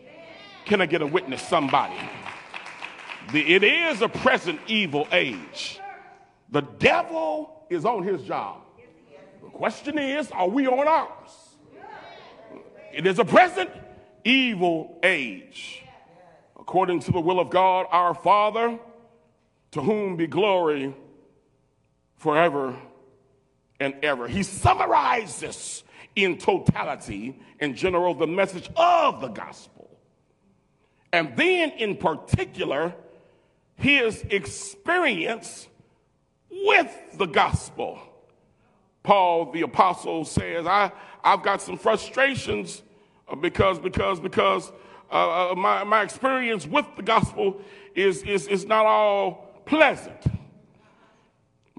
Can 0.65 0.81
I 0.81 0.87
get 0.87 1.01
a 1.01 1.07
witness? 1.07 1.41
Somebody. 1.41 1.95
It 3.33 3.63
is 3.63 4.01
a 4.01 4.09
present 4.09 4.59
evil 4.67 5.07
age. 5.11 5.79
The 6.49 6.61
devil 6.61 7.65
is 7.69 7.85
on 7.85 8.03
his 8.03 8.23
job. 8.23 8.61
The 9.43 9.49
question 9.49 9.99
is, 9.99 10.31
are 10.31 10.49
we 10.49 10.67
on 10.67 10.87
ours? 10.87 11.31
It 12.91 13.05
is 13.05 13.19
a 13.19 13.25
present 13.25 13.69
evil 14.23 14.99
age. 15.03 15.83
According 16.59 17.01
to 17.01 17.11
the 17.11 17.19
will 17.19 17.39
of 17.39 17.51
God, 17.51 17.85
our 17.91 18.15
Father, 18.15 18.79
to 19.71 19.81
whom 19.81 20.17
be 20.17 20.25
glory 20.25 20.95
forever 22.19 22.75
and 23.79 23.95
ever. 24.03 24.27
He 24.27 24.43
summarizes 24.43 25.83
in 26.15 26.37
totality, 26.37 27.39
in 27.59 27.75
general, 27.75 28.13
the 28.13 28.27
message 28.27 28.69
of 28.75 29.21
the 29.21 29.29
gospel. 29.29 29.89
And 31.11 31.35
then, 31.35 31.71
in 31.71 31.97
particular, 31.97 32.93
his 33.75 34.23
experience 34.29 35.67
with 36.51 36.93
the 37.17 37.25
gospel. 37.25 37.99
Paul 39.01 39.51
the 39.51 39.61
apostle 39.61 40.25
says, 40.25 40.67
I, 40.67 40.91
I've 41.23 41.41
got 41.41 41.61
some 41.61 41.77
frustrations 41.77 42.83
uh, 43.27 43.35
because, 43.35 43.79
because, 43.79 44.19
because 44.19 44.71
uh, 45.11 45.51
uh, 45.51 45.55
my, 45.55 45.83
my 45.83 46.03
experience 46.03 46.67
with 46.67 46.85
the 46.95 47.01
gospel 47.01 47.61
is, 47.95 48.21
is, 48.23 48.47
is 48.47 48.65
not 48.65 48.85
all 48.85 49.61
pleasant. 49.65 50.21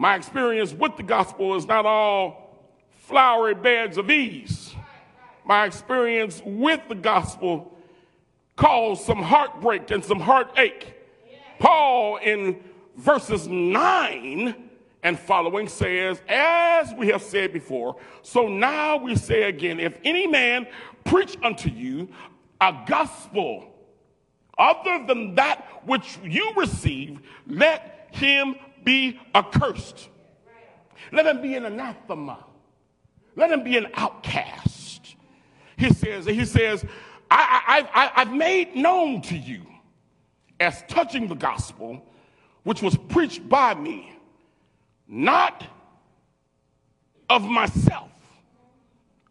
My 0.01 0.17
experience 0.17 0.73
with 0.73 0.97
the 0.97 1.03
gospel 1.03 1.57
is 1.57 1.67
not 1.67 1.85
all 1.85 2.57
flowery 2.95 3.55
beds 3.55 3.99
of 3.99 4.11
ease. 4.11 4.75
My 5.45 5.67
experience 5.67 6.41
with 6.43 6.81
the 6.89 6.95
gospel 6.95 7.77
caused 8.57 9.03
some 9.03 9.23
heartbreak 9.23 9.91
and 9.91 10.03
some 10.03 10.19
heartache. 10.19 10.95
Paul, 11.59 12.17
in 12.17 12.65
verses 12.97 13.47
9 13.47 14.55
and 15.03 15.19
following, 15.19 15.69
says, 15.69 16.23
As 16.27 16.95
we 16.95 17.09
have 17.09 17.21
said 17.21 17.53
before, 17.53 17.97
so 18.23 18.49
now 18.49 18.97
we 18.97 19.17
say 19.17 19.43
again, 19.51 19.79
if 19.79 19.99
any 20.03 20.27
man 20.27 20.67
preach 21.05 21.37
unto 21.43 21.69
you 21.69 22.09
a 22.59 22.75
gospel 22.87 23.71
other 24.57 25.05
than 25.07 25.35
that 25.35 25.83
which 25.85 26.19
you 26.25 26.55
receive, 26.57 27.21
let 27.47 28.09
him 28.13 28.57
be 28.85 29.19
accursed. 29.35 30.09
Let 31.13 31.27
him 31.27 31.43
be 31.43 31.55
an 31.55 31.65
anathema. 31.65 32.45
Let 33.37 33.51
him 33.51 33.65
be 33.65 33.77
an 33.77 33.89
outcast. 33.95 35.17
He 35.77 35.93
says, 35.93 36.27
he 36.27 36.45
says, 36.45 36.85
I, 37.31 37.87
I, 37.95 38.05
I, 38.05 38.13
I've 38.17 38.33
made 38.33 38.77
known 38.77 39.23
to 39.23 39.37
you 39.37 39.67
as 40.59 40.83
touching 40.89 41.27
the 41.27 41.35
gospel, 41.35 42.05
which 42.65 42.83
was 42.83 42.97
preached 43.09 43.49
by 43.49 43.75
me, 43.75 44.13
not 45.09 45.65
of 47.31 47.43
myself. 47.43 48.11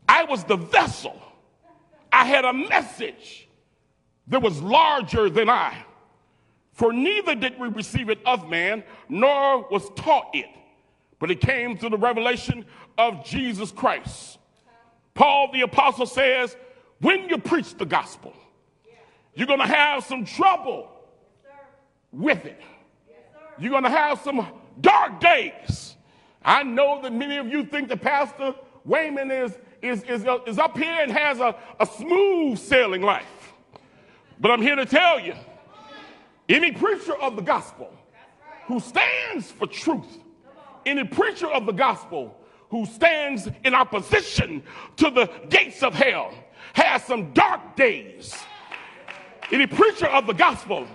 I 0.07 0.23
was 0.23 0.43
the 0.43 0.55
vessel. 0.55 1.21
I 2.11 2.25
had 2.25 2.45
a 2.45 2.53
message 2.53 3.47
that 4.27 4.41
was 4.41 4.61
larger 4.61 5.29
than 5.29 5.49
I. 5.49 5.85
For 6.79 6.93
neither 6.93 7.35
did 7.35 7.59
we 7.59 7.67
receive 7.67 8.09
it 8.09 8.19
of 8.25 8.47
man, 8.47 8.85
nor 9.09 9.67
was 9.67 9.89
taught 9.97 10.29
it, 10.33 10.45
but 11.19 11.29
it 11.29 11.41
came 11.41 11.77
through 11.77 11.89
the 11.89 11.97
revelation 11.97 12.65
of 12.97 13.25
Jesus 13.25 13.69
Christ. 13.69 14.39
Paul 15.13 15.51
the 15.51 15.59
apostle 15.59 16.05
says, 16.05 16.55
when 17.01 17.27
you 17.27 17.37
preach 17.37 17.77
the 17.77 17.85
gospel, 17.85 18.33
you're 19.35 19.45
going 19.45 19.59
to 19.59 19.67
have 19.67 20.05
some 20.05 20.23
trouble 20.23 20.89
with 22.13 22.45
it. 22.45 22.61
You're 23.59 23.71
going 23.71 23.83
to 23.83 23.89
have 23.89 24.21
some 24.21 24.47
dark 24.79 25.19
days. 25.19 25.97
I 26.45 26.63
know 26.63 27.01
that 27.01 27.11
many 27.11 27.35
of 27.35 27.49
you 27.49 27.65
think 27.65 27.89
that 27.89 28.01
Pastor 28.01 28.55
Wayman 28.85 29.31
is, 29.31 29.51
is, 29.81 30.01
is, 30.03 30.25
is 30.47 30.57
up 30.57 30.77
here 30.77 30.97
and 31.01 31.11
has 31.11 31.41
a, 31.41 31.57
a 31.77 31.85
smooth 31.85 32.57
sailing 32.57 33.01
life. 33.01 33.51
But 34.39 34.51
I'm 34.51 34.61
here 34.61 34.77
to 34.77 34.85
tell 34.85 35.19
you 35.19 35.33
any 36.49 36.71
preacher 36.71 37.15
of 37.15 37.35
the 37.35 37.41
gospel 37.41 37.93
who 38.65 38.79
stands 38.79 39.51
for 39.51 39.67
truth, 39.67 40.17
any 40.85 41.03
preacher 41.03 41.47
of 41.47 41.65
the 41.65 41.71
gospel 41.71 42.35
who 42.69 42.85
stands 42.85 43.47
in 43.63 43.73
opposition 43.73 44.63
to 44.97 45.09
the 45.09 45.29
gates 45.49 45.83
of 45.83 45.93
hell 45.93 46.33
has 46.73 47.03
some 47.03 47.31
dark 47.33 47.75
days. 47.75 48.35
Any 49.51 49.67
preacher 49.67 50.07
of 50.07 50.27
the 50.27 50.33
gospel 50.33 50.87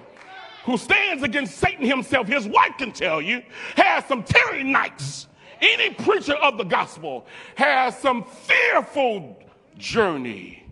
who 0.64 0.76
stands 0.78 1.22
against 1.22 1.56
Satan 1.58 1.84
himself, 1.84 2.28
his 2.28 2.46
wife 2.46 2.72
can 2.78 2.92
tell 2.92 3.20
you, 3.20 3.42
has 3.76 4.04
some 4.06 4.22
tearing 4.22 4.72
nights. 4.72 5.26
Any 5.60 5.94
preacher 5.94 6.34
of 6.34 6.58
the 6.58 6.64
gospel 6.64 7.26
has 7.56 7.98
some 7.98 8.24
fearful 8.24 9.42
journey. 9.76 10.64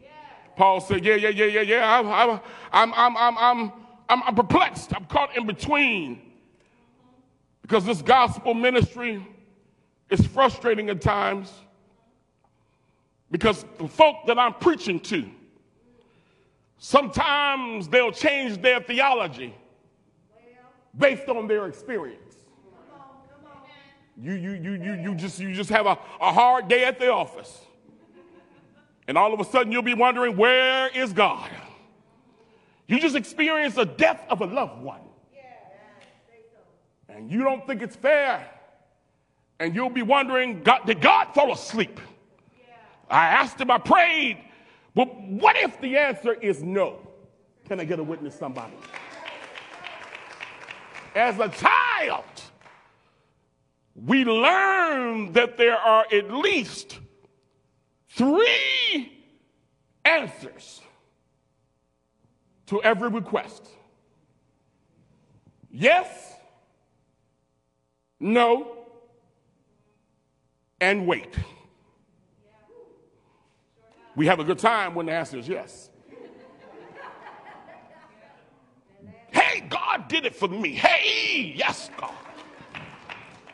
Paul 0.57 0.81
said, 0.81 1.05
Yeah, 1.05 1.16
yeah, 1.16 1.31
yeah, 1.31 1.47
yeah, 1.47 1.61
yeah. 1.61 1.99
I'm, 1.99 2.40
I'm, 2.95 3.16
I'm, 3.16 3.38
I'm, 3.38 3.73
I'm, 4.12 4.22
I'm, 4.25 4.35
perplexed. 4.35 4.94
I'm 4.94 5.07
caught 5.07 5.35
in 5.35 5.46
between 5.46 6.20
because 7.62 7.87
this 7.87 8.03
gospel 8.03 8.53
ministry 8.53 9.27
is 10.11 10.27
frustrating 10.27 10.90
at 10.90 11.01
times 11.01 11.51
because 13.31 13.64
the 13.79 13.88
folk 13.88 14.27
that 14.27 14.38
I'm 14.38 14.53
preaching 14.53 15.01
to, 15.01 15.25
sometimes 16.77 17.88
they'll 17.88 18.12
change 18.12 18.61
their 18.61 18.81
theology 18.81 19.55
based 20.98 21.31
on 21.31 21.48
their 21.48 21.66
experience. 21.66 22.37
You, 24.20 24.35
you, 24.35 24.51
you, 24.53 24.72
you, 24.72 24.92
you, 24.92 25.14
just, 25.14 25.38
you 25.40 25.55
just 25.55 25.70
have 25.70 25.87
a, 25.87 25.96
a 26.20 26.31
hard 26.31 26.68
day 26.68 26.85
at 26.85 26.98
the 26.98 27.11
office. 27.11 27.62
And 29.09 29.16
all 29.16 29.33
of 29.33 29.40
a 29.40 29.44
sudden 29.44 29.72
you'll 29.72 29.81
be 29.81 29.94
wondering, 29.94 30.37
where 30.37 30.88
is 30.88 31.14
God? 31.14 31.48
You 32.93 33.01
just 33.01 33.17
experienced 33.17 33.77
the 33.77 33.87
death 33.87 34.23
of 34.29 34.43
a 34.43 34.45
loved 34.45 34.83
one. 34.83 35.01
And 37.09 37.31
you 37.33 37.43
don't 37.43 37.67
think 37.67 37.81
it's 37.81 37.97
fair. 37.97 38.47
And 39.59 39.75
you'll 39.75 39.89
be 39.89 40.03
wondering, 40.03 40.63
God, 40.63 40.81
did 40.85 41.01
God 41.01 41.29
fall 41.33 41.55
asleep? 41.55 41.99
I 43.09 43.29
asked 43.29 43.59
him, 43.59 43.71
I 43.71 43.79
prayed. 43.79 44.45
But 44.95 45.07
what 45.23 45.57
if 45.57 45.81
the 45.81 45.97
answer 45.97 46.35
is 46.35 46.63
no? 46.63 47.01
Can 47.67 47.81
I 47.81 47.85
get 47.85 47.99
a 47.99 48.03
witness, 48.03 48.39
somebody? 48.39 48.75
As 51.15 51.39
a 51.39 51.49
child, 51.49 52.25
we 53.95 54.27
learn 54.27 55.33
that 55.33 55.57
there 55.57 55.79
are 55.79 56.05
at 56.13 56.31
least 56.31 56.99
three 58.11 59.25
answers 60.05 60.83
to 62.73 62.83
every 62.83 63.11
request 63.11 63.69
yes, 65.71 66.07
no, 68.19 68.79
and 70.81 71.07
wait. 71.07 71.35
We 74.17 74.27
have 74.27 74.41
a 74.41 74.45
good 74.45 74.59
time 74.59 74.95
when 74.95 75.05
the 75.05 75.13
answer 75.13 75.37
is 75.37 75.47
yes. 75.47 75.91
hey, 79.31 79.61
God 79.69 80.09
did 80.09 80.25
it 80.25 80.35
for 80.35 80.49
me. 80.49 80.75
Hey, 80.75 81.53
yes, 81.55 81.91
God. 81.99 82.15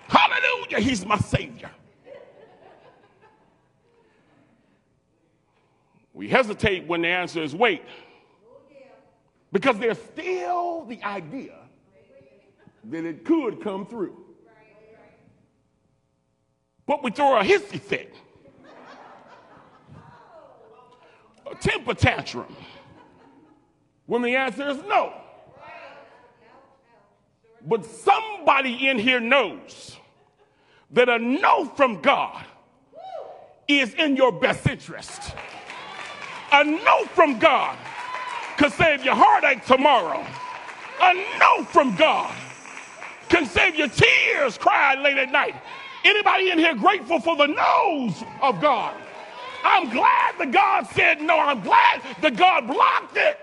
Hallelujah, 0.06 0.78
He's 0.78 1.04
my 1.04 1.18
Savior. 1.18 1.70
We 6.14 6.28
hesitate 6.28 6.86
when 6.86 7.02
the 7.02 7.08
answer 7.08 7.42
is 7.42 7.52
wait. 7.52 7.82
Because 9.58 9.76
there's 9.80 9.98
still 9.98 10.84
the 10.84 11.02
idea 11.02 11.56
that 12.84 13.04
it 13.04 13.24
could 13.24 13.60
come 13.60 13.86
through. 13.86 14.16
But 16.86 17.02
we 17.02 17.10
throw 17.10 17.40
a 17.40 17.42
hissy 17.42 17.80
fit, 17.80 18.14
a 21.50 21.56
temper 21.56 21.94
tantrum, 21.94 22.54
when 24.06 24.22
the 24.22 24.36
answer 24.36 24.68
is 24.68 24.78
no. 24.86 25.12
But 27.66 27.84
somebody 27.84 28.86
in 28.86 28.96
here 28.96 29.18
knows 29.18 29.96
that 30.92 31.08
a 31.08 31.18
no 31.18 31.64
from 31.64 32.00
God 32.00 32.44
is 33.66 33.92
in 33.94 34.14
your 34.14 34.30
best 34.30 34.68
interest. 34.68 35.34
A 36.52 36.62
no 36.62 37.06
from 37.06 37.40
God 37.40 37.76
can 38.58 38.70
save 38.72 39.04
your 39.04 39.14
heartache 39.14 39.64
tomorrow. 39.64 40.24
A 41.00 41.14
no 41.38 41.64
from 41.64 41.94
God 41.96 42.34
can 43.28 43.46
save 43.46 43.76
your 43.76 43.88
tears 43.88 44.58
crying 44.58 45.02
late 45.02 45.18
at 45.18 45.30
night. 45.30 45.54
Anybody 46.04 46.50
in 46.50 46.58
here 46.58 46.74
grateful 46.74 47.20
for 47.20 47.36
the 47.36 47.46
no's 47.46 48.22
of 48.40 48.60
God? 48.60 48.94
I'm 49.64 49.90
glad 49.90 50.38
the 50.38 50.46
God 50.46 50.86
said 50.88 51.20
no. 51.20 51.38
I'm 51.38 51.60
glad 51.60 52.02
the 52.20 52.30
God 52.30 52.66
blocked 52.66 53.16
it. 53.16 53.38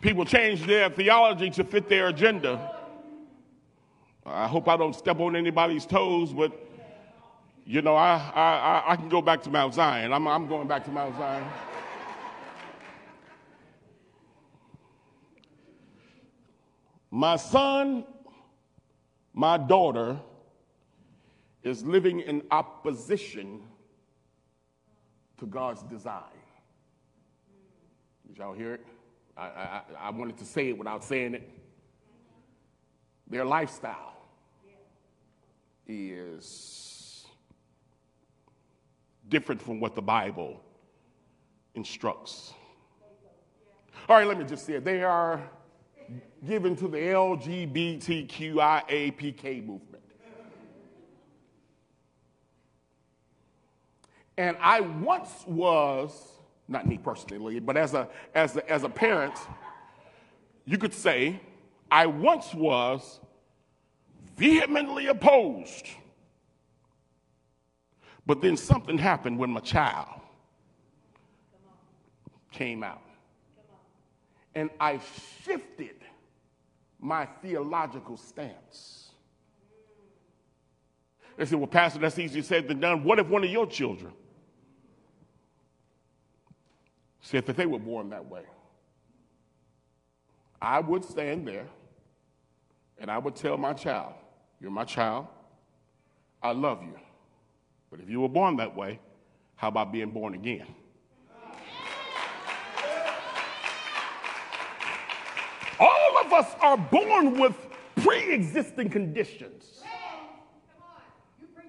People 0.00 0.24
change 0.24 0.64
their 0.66 0.88
theology 0.88 1.50
to 1.50 1.64
fit 1.64 1.88
their 1.88 2.08
agenda. 2.08 2.74
I 4.24 4.46
hope 4.46 4.68
I 4.68 4.76
don't 4.76 4.94
step 4.94 5.20
on 5.20 5.36
anybody's 5.36 5.84
toes, 5.84 6.32
but 6.32 6.52
you 7.66 7.82
know, 7.82 7.94
I, 7.94 8.16
I, 8.34 8.92
I 8.92 8.96
can 8.96 9.08
go 9.08 9.22
back 9.22 9.42
to 9.42 9.50
Mount 9.50 9.74
Zion. 9.74 10.12
I'm, 10.12 10.26
I'm 10.26 10.46
going 10.48 10.66
back 10.66 10.84
to 10.84 10.90
Mount 10.90 11.16
Zion. 11.16 11.44
My 17.10 17.36
son, 17.36 18.04
my 19.34 19.58
daughter 19.58 20.18
is 21.62 21.84
living 21.84 22.20
in 22.20 22.42
opposition 22.50 23.62
to 25.38 25.46
God's 25.46 25.82
design. 25.82 26.22
Did 28.28 28.38
y'all 28.38 28.54
hear 28.54 28.74
it? 28.74 28.86
I, 29.36 29.42
I, 29.42 29.82
I 29.98 30.10
wanted 30.10 30.38
to 30.38 30.44
say 30.44 30.68
it 30.68 30.78
without 30.78 31.02
saying 31.02 31.34
it. 31.34 31.50
Their 33.28 33.44
lifestyle 33.44 34.14
is 35.86 36.89
different 39.30 39.62
from 39.62 39.80
what 39.80 39.94
the 39.94 40.02
Bible 40.02 40.60
instructs. 41.74 42.52
All 44.08 44.16
right, 44.16 44.26
let 44.26 44.38
me 44.38 44.44
just 44.44 44.66
say 44.66 44.74
it. 44.74 44.84
They 44.84 45.02
are 45.02 45.40
given 46.46 46.74
to 46.76 46.88
the 46.88 46.98
LGBTQIAPK 46.98 48.06
movement. 49.66 50.02
And 54.36 54.56
I 54.60 54.80
once 54.80 55.44
was, 55.46 56.32
not 56.66 56.86
me 56.86 56.98
personally, 56.98 57.60
but 57.60 57.76
as 57.76 57.94
a, 57.94 58.08
as 58.34 58.56
a, 58.56 58.70
as 58.70 58.84
a 58.84 58.88
parent, 58.88 59.34
you 60.64 60.78
could 60.78 60.94
say, 60.94 61.40
I 61.90 62.06
once 62.06 62.54
was 62.54 63.20
vehemently 64.36 65.08
opposed. 65.08 65.86
But 68.30 68.40
then 68.40 68.56
something 68.56 68.96
happened 68.96 69.40
when 69.40 69.50
my 69.50 69.58
child 69.58 70.20
came 72.52 72.84
out. 72.84 73.02
And 74.54 74.70
I 74.78 75.00
shifted 75.42 75.96
my 77.00 77.26
theological 77.42 78.16
stance. 78.16 79.10
They 81.36 81.44
said, 81.44 81.58
Well, 81.58 81.66
Pastor, 81.66 81.98
that's 81.98 82.20
easier 82.20 82.44
said 82.44 82.68
than 82.68 82.78
done. 82.78 83.02
What 83.02 83.18
if 83.18 83.26
one 83.26 83.42
of 83.42 83.50
your 83.50 83.66
children 83.66 84.12
said 87.22 87.46
that 87.46 87.56
they 87.56 87.66
were 87.66 87.80
born 87.80 88.10
that 88.10 88.30
way? 88.30 88.44
I 90.62 90.78
would 90.78 91.04
stand 91.04 91.48
there 91.48 91.66
and 92.96 93.10
I 93.10 93.18
would 93.18 93.34
tell 93.34 93.56
my 93.56 93.72
child, 93.72 94.14
You're 94.60 94.70
my 94.70 94.84
child. 94.84 95.26
I 96.40 96.52
love 96.52 96.84
you. 96.84 96.94
But 97.90 98.00
if 98.00 98.08
you 98.08 98.20
were 98.20 98.28
born 98.28 98.56
that 98.56 98.76
way, 98.76 99.00
how 99.56 99.68
about 99.68 99.92
being 99.92 100.10
born 100.10 100.34
again? 100.34 100.66
All 105.78 106.18
of 106.24 106.32
us 106.32 106.54
are 106.60 106.76
born 106.76 107.38
with 107.38 107.56
pre 107.96 108.32
existing 108.32 108.90
conditions. 108.90 109.82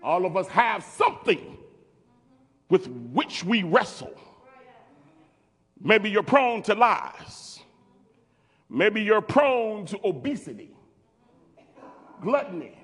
All 0.04 0.26
of 0.26 0.36
us 0.36 0.48
have 0.48 0.84
something 0.84 1.58
with 2.70 2.88
which 2.88 3.44
we 3.44 3.64
wrestle. 3.64 4.14
Maybe 5.80 6.10
you're 6.10 6.24
prone 6.24 6.62
to 6.64 6.76
lies. 6.76 7.60
Maybe 8.70 9.02
you're 9.02 9.22
prone 9.22 9.86
to 9.88 10.00
obesity, 10.06 10.72
gluttony. 12.22 12.78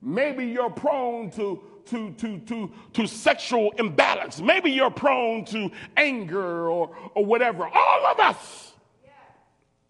Maybe 0.00 0.46
you're 0.46 0.70
prone 0.70 1.30
to, 1.32 1.62
to, 1.86 2.12
to, 2.12 2.38
to, 2.40 2.70
to 2.92 3.06
sexual 3.06 3.72
imbalance. 3.78 4.40
Maybe 4.40 4.70
you're 4.70 4.90
prone 4.90 5.44
to 5.46 5.70
anger 5.96 6.68
or, 6.68 6.96
or 7.14 7.24
whatever. 7.24 7.66
All 7.66 8.06
of 8.06 8.20
us 8.20 8.72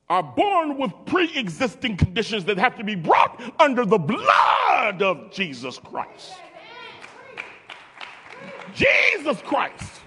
are 0.09 0.23
born 0.23 0.79
with 0.79 0.93
pre 1.07 1.35
existing 1.37 1.97
conditions 1.97 2.45
that 2.45 2.59
have 2.59 2.77
to 2.77 2.85
be 2.85 2.95
brought 2.95 3.43
under 3.59 3.85
the 3.85 3.99
blood 3.99 5.03
of 5.03 5.31
Jesus 5.33 5.79
Christ. 5.79 6.35
Jesus 8.75 9.41
Christ. 9.43 10.01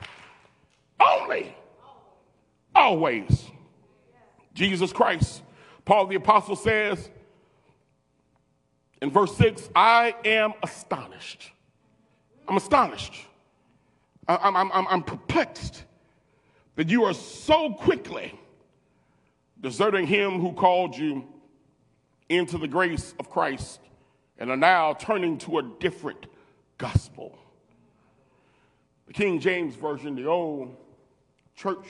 Only. 1.00 1.56
Always. 2.76 3.46
Jesus 4.54 4.92
Christ. 4.92 5.42
Paul 5.86 6.08
the 6.08 6.16
Apostle 6.16 6.56
says 6.56 7.10
in 9.02 9.12
verse 9.12 9.36
6 9.38 9.70
I 9.76 10.16
am 10.26 10.54
astonished. 10.62 11.52
I'm 12.48 12.58
astonished. 12.58 13.14
I'm, 14.28 14.56
I'm, 14.56 14.72
I'm, 14.72 14.88
I'm 14.88 15.04
perplexed 15.04 15.84
that 16.76 16.90
you 16.90 17.04
are 17.06 17.14
so 17.14 17.74
quickly 17.74 18.38
deserting 19.60 20.06
him 20.08 20.40
who 20.40 20.54
called 20.54 20.96
you 20.96 21.28
into 22.30 22.58
the 22.58 22.68
grace 22.68 23.14
of 23.20 23.30
Christ 23.30 23.80
and 24.38 24.52
are 24.52 24.58
now 24.58 24.94
turning 24.94 25.38
to 25.40 25.60
a 25.60 25.64
different 25.64 26.28
gospel. 26.78 27.38
The 29.08 29.14
King 29.14 29.40
James 29.40 29.76
Version, 29.76 30.16
the 30.16 30.26
old 30.26 30.76
church 31.56 31.88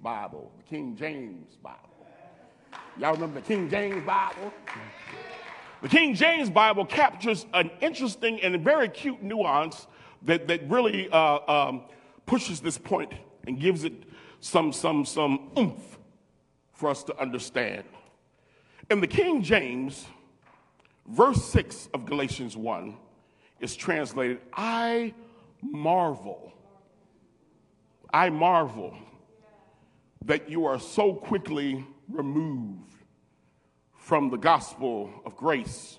Bible, 0.00 0.52
the 0.58 0.64
King 0.64 0.94
James 0.96 1.56
Bible. 1.56 1.78
Y'all 2.98 3.14
remember 3.14 3.40
the 3.40 3.46
King 3.46 3.68
James 3.68 4.04
Bible? 4.06 4.52
The 5.82 5.88
King 5.88 6.14
James 6.14 6.50
Bible 6.50 6.84
captures 6.84 7.46
an 7.54 7.70
interesting 7.80 8.40
and 8.42 8.60
very 8.62 8.88
cute 8.88 9.22
nuance 9.22 9.86
that, 10.22 10.48
that 10.48 10.68
really 10.68 11.08
uh, 11.10 11.38
um, 11.48 11.82
pushes 12.26 12.60
this 12.60 12.78
point 12.78 13.12
and 13.46 13.58
gives 13.58 13.84
it 13.84 13.92
some, 14.40 14.72
some, 14.72 15.04
some 15.04 15.50
oomph 15.58 15.98
for 16.72 16.88
us 16.88 17.02
to 17.04 17.20
understand. 17.20 17.84
In 18.90 19.00
the 19.00 19.06
King 19.06 19.42
James, 19.42 20.06
verse 21.06 21.44
6 21.46 21.88
of 21.94 22.06
Galatians 22.06 22.56
1 22.56 22.96
is 23.60 23.74
translated, 23.74 24.40
I 24.52 25.14
marvel. 25.62 26.52
I 28.12 28.30
marvel 28.30 28.96
that 30.24 30.48
you 30.48 30.66
are 30.66 30.78
so 30.78 31.14
quickly 31.14 31.84
removed 32.08 33.04
from 33.96 34.30
the 34.30 34.36
gospel 34.36 35.10
of 35.26 35.36
grace, 35.36 35.98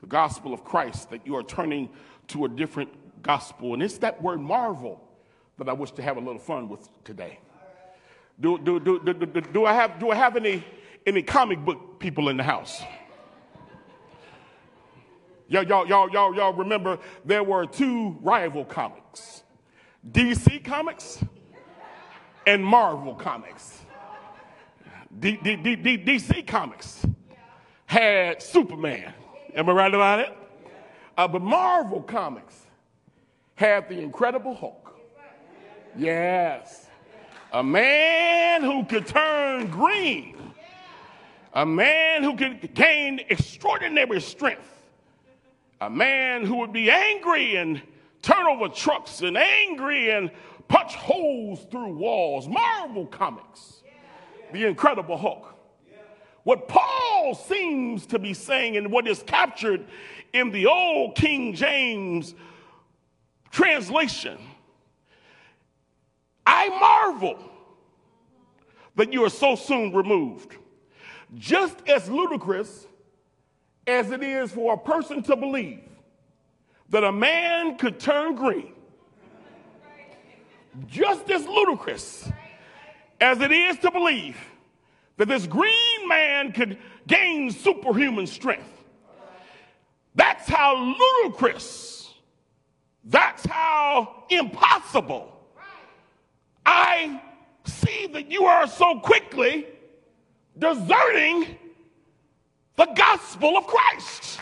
the 0.00 0.06
gospel 0.06 0.52
of 0.52 0.64
Christ, 0.64 1.10
that 1.10 1.26
you 1.26 1.36
are 1.36 1.42
turning 1.42 1.88
to 2.28 2.44
a 2.44 2.48
different 2.48 2.90
gospel. 3.22 3.74
And 3.74 3.82
it's 3.82 3.98
that 3.98 4.22
word 4.22 4.40
marvel 4.40 5.00
that 5.58 5.68
I 5.68 5.72
wish 5.72 5.90
to 5.92 6.02
have 6.02 6.16
a 6.16 6.20
little 6.20 6.38
fun 6.38 6.68
with 6.68 6.88
today. 7.04 7.38
Do, 8.40 8.58
do, 8.58 8.78
do, 8.78 9.00
do, 9.00 9.12
do, 9.14 9.40
do, 9.40 9.64
I 9.66 9.72
have, 9.72 9.98
do 9.98 10.10
I 10.10 10.14
have 10.14 10.36
any, 10.36 10.64
any 11.06 11.22
comic 11.22 11.64
book 11.64 11.98
people 11.98 12.28
in 12.28 12.36
the 12.36 12.44
house? 12.44 12.82
Y'all, 15.48 15.64
y'all, 15.64 15.86
y'all, 15.88 16.10
y'all, 16.10 16.34
y'all 16.34 16.52
remember 16.52 16.98
there 17.24 17.42
were 17.42 17.66
two 17.66 18.16
rival 18.20 18.64
comics 18.64 19.42
DC 20.12 20.62
Comics 20.64 21.22
and 22.46 22.64
Marvel 22.64 23.14
Comics. 23.14 23.82
D- 25.18 25.38
D- 25.42 25.56
D- 25.56 25.76
DC 25.98 26.46
Comics 26.46 27.04
had 27.86 28.42
Superman. 28.42 29.12
Am 29.54 29.68
I 29.68 29.72
right 29.72 29.92
about 29.92 30.20
it? 30.20 30.36
Uh, 31.16 31.26
but 31.26 31.42
Marvel 31.42 32.02
Comics 32.02 32.67
had 33.58 33.88
the 33.88 33.98
Incredible 33.98 34.54
Hulk. 34.54 34.96
Yes. 35.96 36.86
A 37.52 37.62
man 37.62 38.62
who 38.62 38.84
could 38.84 39.04
turn 39.04 39.66
green. 39.66 40.36
A 41.54 41.66
man 41.66 42.22
who 42.22 42.36
could 42.36 42.72
gain 42.72 43.20
extraordinary 43.28 44.20
strength. 44.20 44.70
A 45.80 45.90
man 45.90 46.44
who 46.44 46.54
would 46.58 46.72
be 46.72 46.88
angry 46.88 47.56
and 47.56 47.82
turn 48.22 48.46
over 48.46 48.68
trucks 48.68 49.22
and 49.22 49.36
angry 49.36 50.12
and 50.12 50.30
punch 50.68 50.94
holes 50.94 51.66
through 51.68 51.96
walls. 51.96 52.46
Marvel 52.46 53.06
Comics. 53.06 53.82
The 54.52 54.66
Incredible 54.66 55.16
Hulk. 55.16 55.52
What 56.44 56.68
Paul 56.68 57.34
seems 57.34 58.06
to 58.06 58.20
be 58.20 58.34
saying 58.34 58.76
and 58.76 58.92
what 58.92 59.08
is 59.08 59.24
captured 59.24 59.84
in 60.32 60.52
the 60.52 60.66
old 60.66 61.16
King 61.16 61.54
James 61.54 62.36
translation 63.58 64.38
I 66.46 66.68
marvel 66.68 67.38
that 68.94 69.12
you 69.12 69.24
are 69.24 69.30
so 69.30 69.56
soon 69.56 69.92
removed. 69.92 70.56
Just 71.34 71.76
as 71.88 72.08
ludicrous 72.08 72.86
as 73.86 74.12
it 74.12 74.22
is 74.22 74.52
for 74.52 74.74
a 74.74 74.78
person 74.78 75.22
to 75.24 75.36
believe 75.36 75.82
that 76.88 77.02
a 77.02 77.12
man 77.12 77.76
could 77.76 77.98
turn 77.98 78.36
green, 78.36 78.72
just 80.86 81.28
as 81.28 81.44
ludicrous 81.44 82.30
as 83.20 83.40
it 83.40 83.50
is 83.50 83.76
to 83.78 83.90
believe 83.90 84.38
that 85.16 85.26
this 85.26 85.46
green 85.46 86.08
man 86.08 86.52
could 86.52 86.78
gain 87.08 87.50
superhuman 87.50 88.26
strength. 88.26 88.84
That's 90.14 90.48
how 90.48 90.94
ludicrous, 91.24 91.97
that's 93.08 93.46
how 93.46 94.24
impossible. 94.28 95.34
I 96.64 97.22
see 97.64 98.06
that 98.08 98.30
you 98.30 98.44
are 98.44 98.66
so 98.66 99.00
quickly 99.00 99.66
deserting 100.58 101.56
the 102.76 102.86
gospel 102.94 103.56
of 103.56 103.66
Christ. 103.66 104.40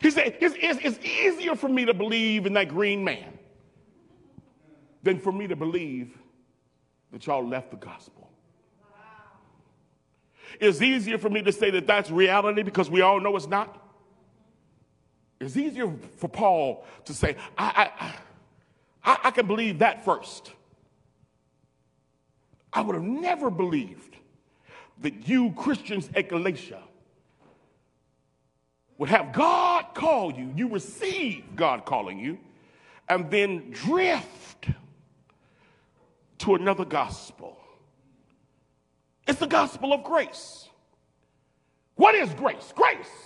He 0.00 0.10
said, 0.10 0.36
it's, 0.40 0.54
it's, 0.60 0.78
it's, 0.84 1.04
easier 1.04 1.56
for 1.56 1.68
me 1.68 1.86
to 1.86 1.94
believe 1.94 2.46
in 2.46 2.52
that 2.52 2.68
green 2.68 3.02
man 3.02 3.38
than 5.02 5.18
for 5.18 5.32
me 5.32 5.46
to 5.46 5.56
believe 5.56 6.16
that 7.12 7.26
y'all 7.26 7.46
left 7.46 7.70
the 7.70 7.76
gospel. 7.76 8.30
It's 10.60 10.82
easier 10.82 11.18
for 11.18 11.30
me 11.30 11.42
to 11.42 11.52
say 11.52 11.70
that 11.70 11.86
that's 11.86 12.10
reality 12.10 12.62
because 12.62 12.90
we 12.90 13.00
all 13.00 13.20
know 13.20 13.34
it's 13.36 13.48
not. 13.48 13.85
It's 15.40 15.56
easier 15.56 15.92
for 16.16 16.28
Paul 16.28 16.84
to 17.04 17.14
say, 17.14 17.36
I, 17.58 17.90
I, 18.00 18.14
I, 19.12 19.18
I 19.24 19.30
can 19.30 19.46
believe 19.46 19.80
that 19.80 20.04
first. 20.04 20.52
I 22.72 22.80
would 22.80 22.94
have 22.94 23.04
never 23.04 23.50
believed 23.50 24.16
that 25.00 25.28
you 25.28 25.52
Christians 25.52 26.08
at 26.14 26.28
Galatia 26.28 26.82
would 28.98 29.10
have 29.10 29.32
God 29.32 29.86
call 29.94 30.32
you, 30.32 30.52
you 30.56 30.68
receive 30.68 31.44
God 31.54 31.84
calling 31.84 32.18
you, 32.18 32.38
and 33.08 33.30
then 33.30 33.70
drift 33.70 34.68
to 36.38 36.54
another 36.54 36.84
gospel. 36.84 37.58
It's 39.26 39.38
the 39.38 39.46
gospel 39.46 39.92
of 39.92 40.02
grace. 40.02 40.68
What 41.96 42.14
is 42.14 42.32
grace? 42.34 42.72
Grace. 42.74 43.25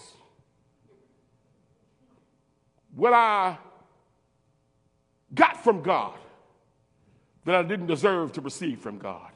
What 2.94 3.12
I 3.12 3.58
got 5.34 5.62
from 5.62 5.82
God 5.82 6.18
that 7.44 7.54
I 7.54 7.62
didn't 7.62 7.86
deserve 7.86 8.32
to 8.32 8.40
receive 8.40 8.80
from 8.80 8.98
God. 8.98 9.30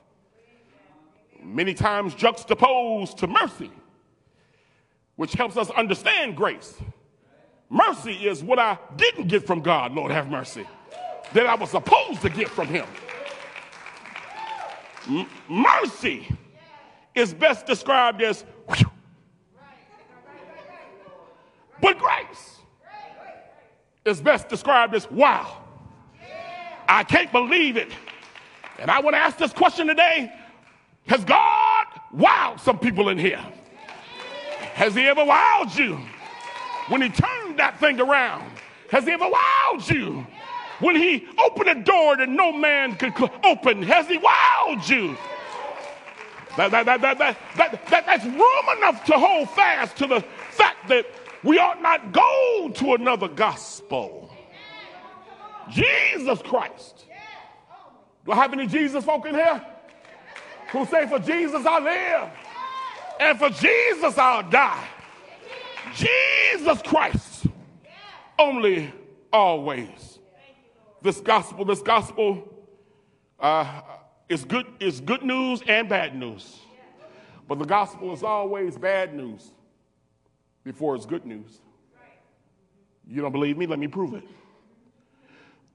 Many 1.42 1.74
times 1.74 2.14
juxtaposed 2.14 3.18
to 3.18 3.26
mercy 3.26 3.70
which 5.16 5.34
helps 5.34 5.56
us 5.56 5.70
understand 5.70 6.36
grace. 6.36 6.74
Mercy 7.70 8.12
is 8.12 8.42
what 8.42 8.58
I 8.58 8.78
didn't 8.96 9.28
get 9.28 9.46
from 9.46 9.60
God, 9.60 9.92
Lord 9.92 10.10
have 10.10 10.28
mercy, 10.28 10.66
that 11.32 11.46
I 11.46 11.54
was 11.54 11.70
supposed 11.70 12.20
to 12.22 12.30
get 12.30 12.48
from 12.48 12.68
Him. 12.68 12.86
M- 15.08 15.26
mercy 15.48 16.28
is 17.14 17.32
best 17.32 17.66
described 17.66 18.22
as, 18.22 18.44
whew. 18.68 18.90
but 21.80 21.98
grace 21.98 22.58
is 24.04 24.20
best 24.20 24.48
described 24.48 24.94
as, 24.94 25.10
wow. 25.10 25.62
I 26.88 27.04
can't 27.04 27.32
believe 27.32 27.76
it. 27.76 27.90
And 28.78 28.90
I 28.90 29.00
want 29.00 29.14
to 29.14 29.18
ask 29.18 29.38
this 29.38 29.52
question 29.52 29.86
today 29.86 30.32
Has 31.06 31.24
God 31.24 31.86
wowed 32.14 32.60
some 32.60 32.78
people 32.78 33.08
in 33.08 33.18
here? 33.18 33.44
Has 34.74 34.94
he 34.94 35.06
ever 35.06 35.22
wowed 35.22 35.76
you? 35.78 35.98
When 36.88 37.00
he 37.00 37.08
turned 37.08 37.58
that 37.58 37.78
thing 37.80 38.00
around, 38.00 38.44
has 38.90 39.04
he 39.04 39.12
ever 39.12 39.24
wowed 39.24 39.90
you? 39.90 40.26
When 40.80 40.96
he 40.96 41.26
opened 41.38 41.68
a 41.70 41.82
door 41.82 42.16
that 42.16 42.28
no 42.28 42.52
man 42.52 42.96
could 42.96 43.14
open, 43.44 43.82
has 43.84 44.08
he 44.08 44.18
wowed 44.18 44.88
you? 44.88 45.16
That, 46.56 46.70
that, 46.70 46.86
that, 46.86 47.00
that, 47.00 47.18
that, 47.18 47.38
that, 47.56 47.86
that, 47.88 48.06
that's 48.06 48.24
room 48.24 48.78
enough 48.78 49.04
to 49.06 49.14
hold 49.14 49.50
fast 49.50 49.96
to 49.98 50.06
the 50.06 50.20
fact 50.50 50.88
that 50.88 51.06
we 51.42 51.58
ought 51.58 51.82
not 51.82 52.12
go 52.12 52.70
to 52.74 52.94
another 52.94 53.28
gospel. 53.28 54.30
Jesus 55.70 56.40
Christ. 56.42 57.06
Do 58.24 58.32
I 58.32 58.36
have 58.36 58.52
any 58.52 58.66
Jesus 58.66 59.04
folk 59.04 59.26
in 59.26 59.34
here? 59.34 59.64
Who 60.72 60.86
say, 60.86 61.06
For 61.06 61.18
Jesus 61.18 61.66
I 61.66 61.78
live 61.80 62.30
and 63.20 63.38
for 63.38 63.50
Jesus, 63.50 64.18
I'll 64.18 64.48
die. 64.48 64.84
Jesus 65.94 66.82
Christ, 66.82 67.46
only 68.38 68.92
always. 69.32 70.18
This 71.02 71.20
gospel, 71.20 71.64
this 71.64 71.82
gospel 71.82 72.48
uh, 73.38 73.82
is 74.28 74.44
good, 74.44 74.66
is 74.80 75.00
good 75.00 75.22
news 75.22 75.62
and 75.66 75.88
bad 75.88 76.16
news. 76.16 76.60
But 77.46 77.58
the 77.58 77.64
gospel 77.64 78.12
is 78.12 78.22
always 78.22 78.76
bad 78.78 79.14
news 79.14 79.50
before 80.64 80.96
it's 80.96 81.06
good 81.06 81.26
news. 81.26 81.60
You 83.06 83.20
don't 83.20 83.32
believe 83.32 83.58
me? 83.58 83.66
Let 83.66 83.78
me 83.78 83.86
prove 83.86 84.14
it. 84.14 84.24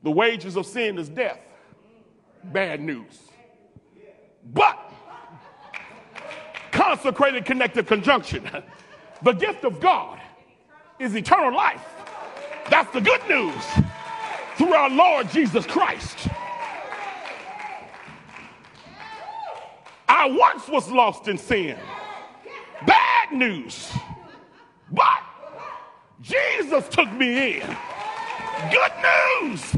The 0.02 0.12
wages 0.12 0.56
of 0.56 0.66
sin 0.66 0.98
is 0.98 1.10
death. 1.10 1.40
Bad 2.44 2.82
news. 2.82 3.20
But 4.54 4.80
consecrated 6.72 7.46
connected 7.46 7.88
conjunction. 7.88 8.50
The 9.22 9.34
gift 9.34 9.66
of 9.66 9.82
God 9.82 10.18
is 10.98 11.14
eternal 11.14 11.54
life. 11.54 11.84
That's 12.70 12.90
the 12.94 13.02
good 13.02 13.22
news 13.28 13.62
through 14.56 14.74
our 14.74 14.90
Lord 14.90 15.30
Jesus 15.30 15.66
Christ. 15.66 16.30
I 20.10 20.28
once 20.28 20.68
was 20.68 20.90
lost 20.90 21.28
in 21.28 21.38
sin. 21.38 21.78
Bad 22.86 23.32
news. 23.32 23.92
But 24.92 25.22
Jesus 26.20 26.90
took 26.90 27.12
me 27.14 27.62
in. 27.62 27.78
Good 28.72 28.92
news. 29.44 29.76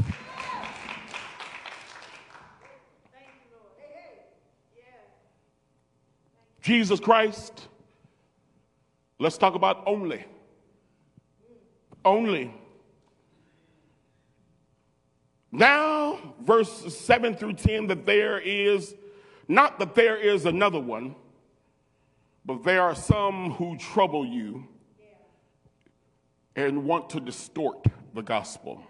Jesus 6.62 6.98
Christ. 6.98 7.68
Let's 9.18 9.36
talk 9.36 9.54
about 9.54 9.82
only. 9.86 10.24
Only. 12.04 12.54
Now, 15.52 16.18
verses 16.40 16.96
7 16.98 17.36
through 17.36 17.52
10, 17.54 17.88
that 17.88 18.06
there 18.06 18.38
is, 18.38 18.94
not 19.48 19.78
that 19.78 19.94
there 19.94 20.16
is 20.16 20.46
another 20.46 20.80
one, 20.80 21.14
but 22.44 22.62
there 22.62 22.82
are 22.82 22.94
some 22.94 23.52
who 23.52 23.76
trouble 23.76 24.26
you 24.26 24.66
and 26.56 26.84
want 26.84 27.10
to 27.10 27.20
distort 27.20 27.84
the 28.14 28.22
gospel. 28.22 28.82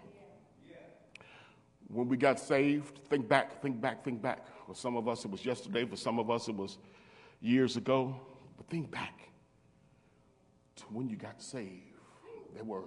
When 1.87 2.07
we 2.07 2.17
got 2.17 2.39
saved, 2.39 2.99
think 3.07 3.27
back, 3.27 3.61
think 3.61 3.79
back, 3.79 4.03
think 4.03 4.21
back. 4.21 4.47
For 4.65 4.73
some 4.73 4.95
of 4.97 5.07
us, 5.07 5.25
it 5.25 5.31
was 5.31 5.45
yesterday. 5.45 5.85
For 5.85 5.95
some 5.95 6.17
of 6.17 6.31
us, 6.31 6.47
it 6.47 6.55
was 6.55 6.77
years 7.39 7.77
ago. 7.77 8.19
But 8.57 8.67
think 8.67 8.89
back 8.89 9.19
to 10.77 10.83
when 10.85 11.07
you 11.09 11.15
got 11.15 11.41
saved. 11.41 11.93
There 12.55 12.63
were 12.63 12.83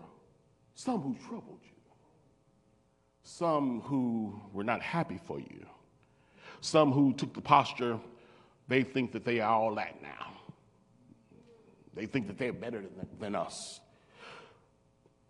some 0.74 1.00
who 1.00 1.16
troubled 1.29 1.61
you, 1.62 1.70
some 3.22 3.81
who 3.83 4.40
were 4.52 4.64
not 4.64 4.83
happy 4.83 5.18
for 5.24 5.40
you, 5.40 5.66
some 6.61 6.92
who 6.92 7.12
took 7.12 7.35
the 7.35 7.40
posture 7.40 7.99
they 8.69 8.83
think 8.83 9.12
that 9.12 9.25
they 9.25 9.40
are 9.40 9.53
all 9.53 9.75
that 9.77 10.03
now. 10.03 10.33
They 11.95 12.07
think 12.07 12.27
that 12.27 12.37
they're 12.37 12.53
better 12.53 12.81
than, 12.81 13.09
than 13.19 13.35
us. 13.35 13.81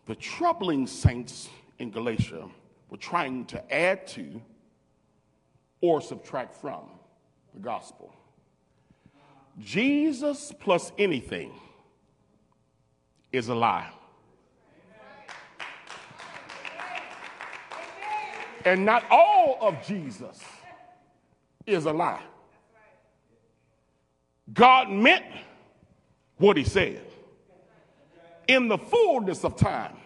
The 0.07 0.15
troubling 0.15 0.87
saints 0.87 1.49
in 1.79 1.91
Galatia 1.91 2.49
were 2.91 2.97
trying 2.97 3.45
to 3.47 3.75
add 3.75 4.07
to 4.09 4.41
or 5.81 6.01
subtract 6.01 6.55
from 6.55 6.85
the 7.55 7.61
gospel. 7.61 8.15
Jesus 9.61 10.53
plus 10.59 10.93
anything 10.99 11.53
is 13.33 13.49
a 13.49 13.55
lie. 13.55 13.91
And 18.65 18.85
not 18.85 19.05
all 19.11 19.59
of 19.61 19.87
Jesus 19.87 20.43
is 21.67 21.87
a 21.87 21.93
lie. 21.93 22.23
God 24.53 24.91
meant 24.91 25.25
what 26.39 26.57
he 26.57 26.65
said. 26.65 27.03
In 28.49 28.69
the 28.69 28.79
fullness 28.79 29.45
of 29.45 29.57
time, 29.57 29.97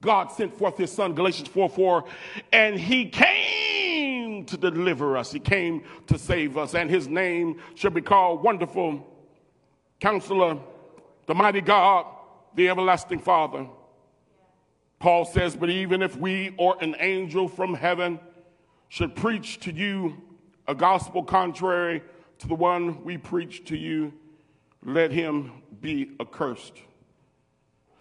God 0.00 0.28
sent 0.32 0.56
forth 0.56 0.78
his 0.78 0.90
son, 0.90 1.14
Galatians 1.14 1.48
4 1.48 1.68
4, 1.68 2.04
and 2.52 2.80
he 2.80 3.06
came 3.10 4.46
to 4.46 4.56
deliver 4.56 5.16
us. 5.18 5.30
He 5.30 5.40
came 5.40 5.82
to 6.06 6.18
save 6.18 6.56
us, 6.56 6.74
and 6.74 6.88
his 6.88 7.06
name 7.06 7.60
shall 7.74 7.90
be 7.90 8.00
called 8.00 8.42
Wonderful 8.42 9.06
Counselor, 10.00 10.58
the 11.26 11.34
Mighty 11.34 11.60
God, 11.60 12.06
the 12.54 12.70
Everlasting 12.70 13.18
Father. 13.18 13.66
Paul 14.98 15.26
says, 15.26 15.54
But 15.54 15.68
even 15.68 16.00
if 16.00 16.16
we 16.16 16.54
or 16.56 16.76
an 16.80 16.96
angel 16.98 17.48
from 17.48 17.74
heaven 17.74 18.20
should 18.88 19.14
preach 19.14 19.60
to 19.60 19.72
you 19.72 20.16
a 20.70 20.74
gospel 20.74 21.24
contrary 21.24 22.00
to 22.38 22.46
the 22.46 22.54
one 22.54 23.02
we 23.02 23.18
preach 23.18 23.64
to 23.64 23.76
you, 23.76 24.12
let 24.84 25.10
him 25.10 25.50
be 25.80 26.12
accursed. 26.20 26.74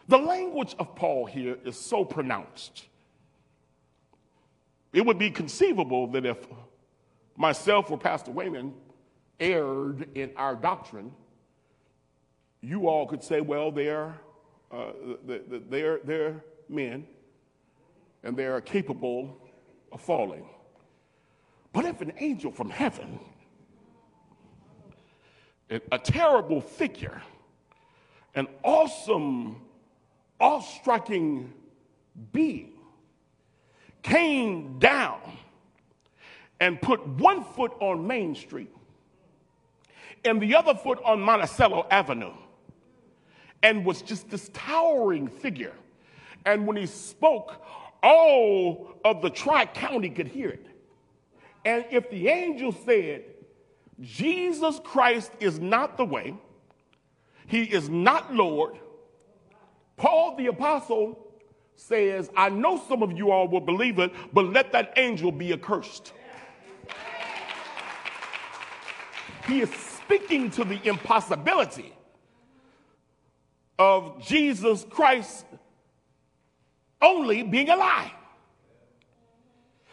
The 0.08 0.20
language 0.20 0.76
of 0.78 0.96
Paul 0.96 1.26
here 1.26 1.58
is 1.66 1.76
so 1.76 2.06
pronounced. 2.06 2.86
It 4.94 5.04
would 5.04 5.18
be 5.18 5.32
conceivable 5.32 6.06
that 6.12 6.28
if 6.28 6.38
myself 7.36 7.90
or 7.90 7.98
Pastor 7.98 8.30
Wayman 8.30 8.74
erred 9.40 10.08
in 10.14 10.32
our 10.36 10.56
doctrine, 10.56 11.12
you 12.62 12.88
all 12.88 13.08
could 13.08 13.24
say, 13.24 13.42
well, 13.42 13.72
they're, 13.72 14.14
uh, 14.72 14.92
they're, 15.26 16.00
they're 16.04 16.44
men 16.70 17.08
and 18.24 18.38
they 18.38 18.46
are 18.46 18.62
capable 18.62 19.38
of 19.92 20.02
falling. 20.02 20.46
But 21.72 21.86
if 21.86 22.02
an 22.02 22.14
angel 22.18 22.52
from 22.52 22.70
heaven, 22.70 23.20
a 25.70 26.00
terrible 26.00 26.62
figure, 26.62 27.22
an 28.36 28.48
awesome, 28.64 29.62
awe 30.40 30.62
striking 30.62 31.54
being, 32.32 32.74
came 34.02 34.80
down 34.80 35.20
and 36.60 36.82
put 36.82 37.06
one 37.06 37.44
foot 37.44 37.74
on 37.80 38.06
Main 38.08 38.36
Street 38.36 38.74
and 40.26 40.42
the 40.42 40.56
other 40.56 40.74
foot 40.74 41.00
on 41.06 41.22
Monticello 41.22 41.88
Avenue 41.90 42.34
and 43.64 43.86
was 43.86 44.02
just 44.02 44.30
this 44.30 44.50
towering 44.54 45.28
figure. 45.28 45.74
And 46.46 46.66
when 46.66 46.78
he 46.78 46.86
spoke, 46.86 47.64
all 48.02 48.96
of 49.04 49.22
the 49.22 49.30
Tri 49.30 49.66
County 49.66 50.10
could 50.10 50.28
hear 50.28 50.50
it. 50.50 50.66
And 51.66 51.86
if 51.92 52.10
the 52.10 52.28
angel 52.28 52.72
said, 52.72 53.24
Jesus 54.02 54.80
Christ 54.84 55.32
is 55.40 55.60
not 55.60 55.98
the 55.98 56.06
way, 56.06 56.36
he 57.48 57.64
is 57.64 57.90
not 57.90 58.34
Lord, 58.34 58.78
Paul 59.98 60.36
the 60.38 60.48
Apostle 60.48 61.20
says, 61.76 62.30
I 62.36 62.50
know 62.50 62.82
some 62.88 63.04
of 63.04 63.12
you 63.18 63.32
all 63.32 63.48
will 63.48 63.62
believe 63.62 64.00
it, 64.00 64.12
but 64.34 64.46
let 64.46 64.72
that 64.72 64.94
angel 64.98 65.32
be 65.32 65.52
accursed. 65.54 66.14
He 69.48 69.62
is 69.62 69.70
speaking 69.72 70.52
to 70.52 70.64
the 70.64 70.80
impossibility 70.88 71.94
of 73.80 74.22
Jesus 74.24 74.86
Christ 74.90 75.46
only 77.02 77.44
being 77.44 77.70
a 77.70 77.76
lie. 77.76 78.12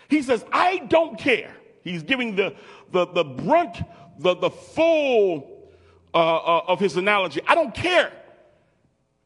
He 0.09 0.23
says, 0.23 0.45
I 0.53 0.79
don't 0.89 1.19
care. 1.19 1.55
He's 1.83 2.03
giving 2.03 2.37
the, 2.37 2.55
the, 2.93 3.07
the 3.07 3.25
brunt, 3.25 3.79
the, 4.19 4.35
the 4.35 4.51
full 4.51 5.71
uh, 6.15 6.19
uh, 6.19 6.65
of 6.69 6.81
his 6.81 6.97
analogy. 6.97 7.41
I 7.47 7.55
don't 7.55 7.75
care 7.75 8.13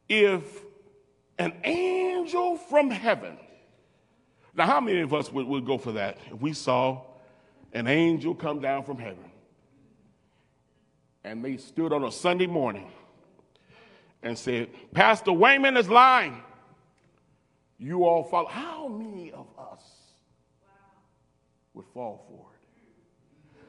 if 0.08 0.42
an 1.38 1.54
angel 1.64 2.56
from 2.56 2.90
heaven. 2.90 3.38
Now, 4.54 4.66
how 4.66 4.80
many 4.80 5.00
of 5.00 5.14
us 5.14 5.32
would, 5.32 5.46
would 5.46 5.64
go 5.64 5.78
for 5.78 5.92
that 5.92 6.18
if 6.30 6.40
we 6.40 6.52
saw 6.52 7.02
an 7.72 7.86
angel 7.86 8.34
come 8.34 8.60
down 8.60 8.84
from 8.84 8.98
heaven 8.98 9.30
and 11.22 11.44
they 11.44 11.56
stood 11.56 11.92
on 11.92 12.04
a 12.04 12.10
Sunday 12.10 12.46
morning 12.46 12.90
and 14.22 14.36
said, 14.36 14.68
Pastor 14.92 15.32
Wayman 15.32 15.76
is 15.76 15.88
lying 15.88 16.42
you 17.80 18.04
all 18.04 18.22
follow. 18.22 18.48
How 18.48 18.88
many 18.88 19.09
would 21.80 21.92
fall 21.94 22.26
for 22.28 22.46
it? 22.52 23.60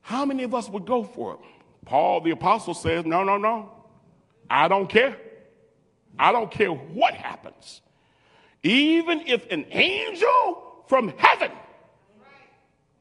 How 0.00 0.24
many 0.24 0.42
of 0.42 0.54
us 0.54 0.68
would 0.68 0.84
go 0.84 1.04
for 1.04 1.34
it? 1.34 1.40
Paul 1.84 2.20
the 2.20 2.32
apostle 2.32 2.74
says, 2.74 3.04
No, 3.06 3.22
no, 3.22 3.36
no. 3.36 3.70
I 4.50 4.66
don't 4.66 4.88
care. 4.88 5.16
I 6.18 6.32
don't 6.32 6.50
care 6.50 6.70
what 6.72 7.14
happens. 7.14 7.82
Even 8.62 9.20
if 9.26 9.50
an 9.50 9.66
angel 9.70 10.84
from 10.88 11.12
heaven 11.16 11.52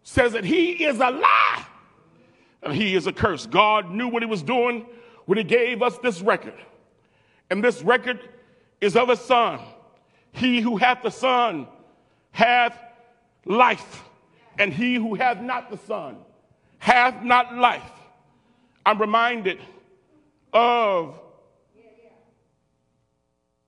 says 0.03 0.33
that 0.33 0.43
he 0.43 0.83
is 0.83 0.97
a 0.97 1.09
lie 1.09 1.65
and 2.61 2.73
he 2.73 2.95
is 2.95 3.07
a 3.07 3.13
curse. 3.13 3.47
God 3.47 3.89
knew 3.89 4.07
what 4.07 4.21
he 4.21 4.27
was 4.27 4.43
doing 4.43 4.85
when 5.25 5.37
he 5.39 5.43
gave 5.43 5.81
us 5.81 5.97
this 5.99 6.21
record. 6.21 6.53
And 7.49 7.63
this 7.63 7.81
record 7.81 8.29
is 8.79 8.95
of 8.95 9.09
a 9.09 9.15
son 9.15 9.59
he 10.35 10.59
who 10.59 10.77
hath 10.77 11.01
the 11.01 11.09
Son 11.09 11.67
hath 12.31 12.77
life, 13.45 14.03
and 14.57 14.73
he 14.73 14.95
who 14.95 15.15
hath 15.15 15.41
not 15.41 15.69
the 15.69 15.77
Son 15.77 16.17
hath 16.77 17.23
not 17.23 17.55
life. 17.55 17.91
I'm 18.85 18.99
reminded 18.99 19.59
of 20.53 21.19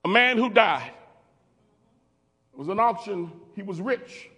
a 0.06 0.08
man 0.08 0.38
who 0.38 0.50
died. 0.50 0.91
It 2.54 2.60
was 2.60 2.69
an 2.69 2.80
auction. 2.80 3.32
He 3.56 3.63
was 3.63 3.82
rich. 3.82 4.30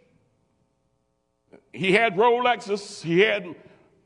He 1.72 1.92
had 1.92 2.16
Rolexes, 2.16 3.02
he 3.02 3.20
had 3.20 3.56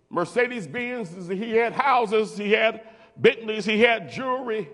Mercedes 0.10 0.68
Benzes, 0.68 1.34
he 1.34 1.52
had 1.52 1.74
houses, 1.74 2.38
he 2.38 2.52
had 2.52 2.82
Bentleys, 3.16 3.66
he 3.66 3.80
had 3.80 4.10
jewelry. 4.12 4.70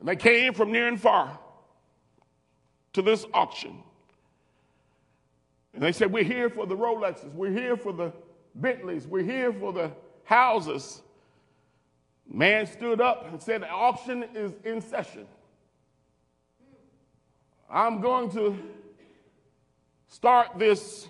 And 0.00 0.08
they 0.08 0.16
came 0.16 0.54
from 0.54 0.72
near 0.72 0.88
and 0.88 1.00
far 1.00 1.38
to 2.94 3.02
this 3.02 3.24
auction. 3.32 3.82
And 5.74 5.82
they 5.82 5.92
said, 5.92 6.12
We're 6.12 6.24
here 6.24 6.50
for 6.50 6.66
the 6.66 6.76
Rolexes, 6.76 7.32
we're 7.34 7.52
here 7.52 7.76
for 7.76 7.92
the 7.92 8.12
Bentleys, 8.54 9.06
we're 9.06 9.24
here 9.24 9.52
for 9.52 9.72
the 9.72 9.90
houses. 10.24 11.02
Man 12.30 12.66
stood 12.66 13.00
up 13.00 13.26
and 13.26 13.42
said, 13.42 13.62
The 13.62 13.68
auction 13.68 14.24
is 14.34 14.52
in 14.64 14.80
session. 14.80 15.26
I'm 17.70 18.00
going 18.00 18.30
to 18.32 18.58
start 20.08 20.58
this 20.58 21.08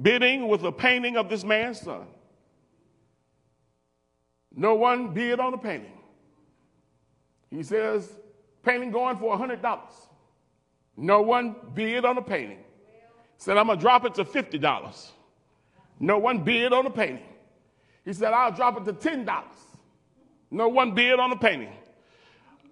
bidding 0.00 0.48
with 0.48 0.62
a 0.62 0.72
painting 0.72 1.16
of 1.16 1.28
this 1.28 1.44
man's 1.44 1.80
son. 1.80 2.06
No 4.54 4.74
one 4.74 5.12
bid 5.12 5.40
on 5.40 5.50
the 5.50 5.58
painting. 5.58 5.98
He 7.50 7.62
says, 7.62 8.16
painting 8.62 8.90
going 8.90 9.16
for 9.16 9.36
$100. 9.36 9.80
No 10.96 11.22
one 11.22 11.56
bid 11.74 12.04
on 12.04 12.16
the 12.16 12.22
painting. 12.22 12.62
Said, 13.38 13.56
I'm 13.56 13.66
going 13.66 13.78
to 13.78 13.82
drop 13.82 14.04
it 14.04 14.14
to 14.14 14.24
$50. 14.24 15.10
No 16.00 16.18
one 16.18 16.42
bid 16.42 16.72
on 16.72 16.84
the 16.84 16.90
painting. 16.90 17.24
He 18.04 18.12
said, 18.12 18.32
I'll 18.32 18.52
drop 18.52 18.76
it 18.76 18.84
to 18.84 18.92
$10. 18.92 19.42
No 20.50 20.68
one 20.68 20.94
bid 20.94 21.18
on 21.18 21.30
the 21.30 21.36
painting. 21.36 21.72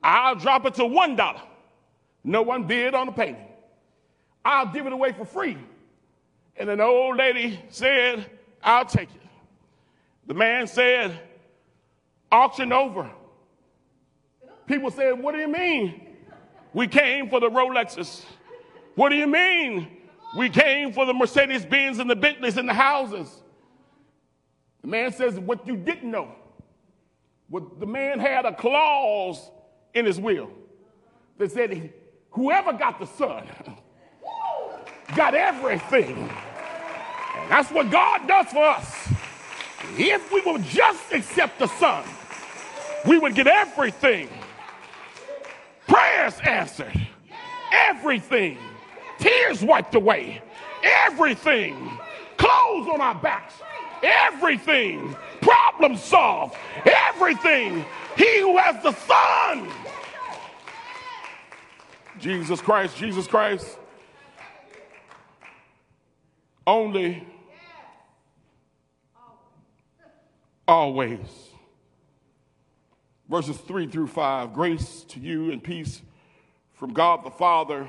I'll 0.02 0.34
drop 0.34 0.66
it 0.66 0.74
to 0.74 0.82
$1. 0.82 1.40
No 2.24 2.42
one 2.42 2.64
bid 2.64 2.94
on 2.94 3.06
the 3.06 3.12
painting. 3.12 3.46
I'll 4.44 4.66
give 4.66 4.86
it 4.86 4.92
away 4.92 5.12
for 5.12 5.24
free. 5.24 5.56
And 6.56 6.68
an 6.68 6.80
old 6.80 7.16
lady 7.16 7.60
said, 7.70 8.26
I'll 8.62 8.84
take 8.84 9.08
it. 9.14 9.22
The 10.26 10.34
man 10.34 10.66
said, 10.66 11.18
auction 12.30 12.72
over. 12.72 13.10
People 14.66 14.90
said, 14.90 15.20
What 15.22 15.34
do 15.34 15.40
you 15.40 15.48
mean? 15.48 16.08
We 16.72 16.86
came 16.86 17.28
for 17.28 17.40
the 17.40 17.50
Rolexes. 17.50 18.24
What 18.94 19.10
do 19.10 19.16
you 19.16 19.26
mean? 19.26 19.88
We 20.36 20.48
came 20.48 20.92
for 20.92 21.04
the 21.04 21.12
Mercedes 21.12 21.64
Benz 21.64 21.98
and 21.98 22.08
the 22.08 22.16
Bentleys 22.16 22.56
and 22.56 22.68
the 22.68 22.74
houses. 22.74 23.28
The 24.80 24.88
man 24.88 25.12
says, 25.12 25.38
What 25.38 25.66
you 25.66 25.76
didn't 25.76 26.10
know. 26.10 26.32
What 27.48 27.80
the 27.80 27.86
man 27.86 28.18
had 28.18 28.46
a 28.46 28.54
clause 28.54 29.50
in 29.92 30.06
his 30.06 30.18
will 30.18 30.50
that 31.38 31.52
said, 31.52 31.92
Whoever 32.30 32.72
got 32.72 32.98
the 32.98 33.06
son 33.06 33.46
got 35.16 35.34
everything. 35.34 36.16
And 36.16 37.50
that's 37.50 37.70
what 37.70 37.90
God 37.90 38.26
does 38.26 38.46
for 38.46 38.64
us. 38.64 39.08
If 39.98 40.32
we 40.32 40.40
will 40.40 40.58
just 40.58 41.12
accept 41.12 41.58
the 41.58 41.66
son, 41.66 42.04
we 43.06 43.18
would 43.18 43.34
get 43.34 43.46
everything 43.46 44.28
prayers 45.92 46.38
answered, 46.44 47.08
everything, 47.72 48.58
tears 49.22 49.62
wiped 49.62 49.94
away, 49.94 50.42
everything, 50.82 51.98
clothes 52.36 52.88
on 52.92 53.00
our 53.00 53.14
backs, 53.14 53.54
everything, 54.02 55.16
problem 55.40 55.96
solved, 55.96 56.56
everything. 56.84 57.84
He 58.16 58.40
who 58.40 58.58
has 58.58 58.82
the 58.82 58.92
Son, 58.92 59.68
Jesus 62.18 62.60
Christ, 62.60 62.96
Jesus 62.96 63.26
Christ, 63.26 63.78
only, 66.66 67.26
always. 70.66 71.18
Verses 73.28 73.56
3 73.56 73.86
through 73.86 74.08
5 74.08 74.52
Grace 74.52 75.04
to 75.08 75.18
you 75.20 75.50
and 75.52 75.62
peace 75.62 76.02
from 76.74 76.92
God 76.92 77.24
the 77.24 77.30
Father 77.30 77.88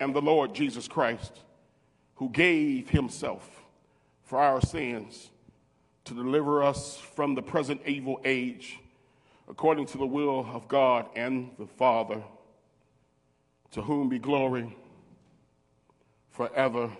and 0.00 0.14
the 0.14 0.22
Lord 0.22 0.54
Jesus 0.54 0.88
Christ, 0.88 1.40
who 2.16 2.28
gave 2.30 2.90
himself 2.90 3.62
for 4.22 4.38
our 4.38 4.60
sins, 4.60 5.30
to 6.04 6.14
deliver 6.14 6.62
us 6.62 6.96
from 6.98 7.34
the 7.34 7.42
present 7.42 7.80
evil 7.86 8.20
age, 8.24 8.78
according 9.48 9.86
to 9.86 9.98
the 9.98 10.06
will 10.06 10.48
of 10.52 10.68
God 10.68 11.06
and 11.16 11.50
the 11.58 11.66
Father, 11.66 12.22
to 13.72 13.82
whom 13.82 14.08
be 14.08 14.18
glory 14.18 14.74
forever 16.30 16.90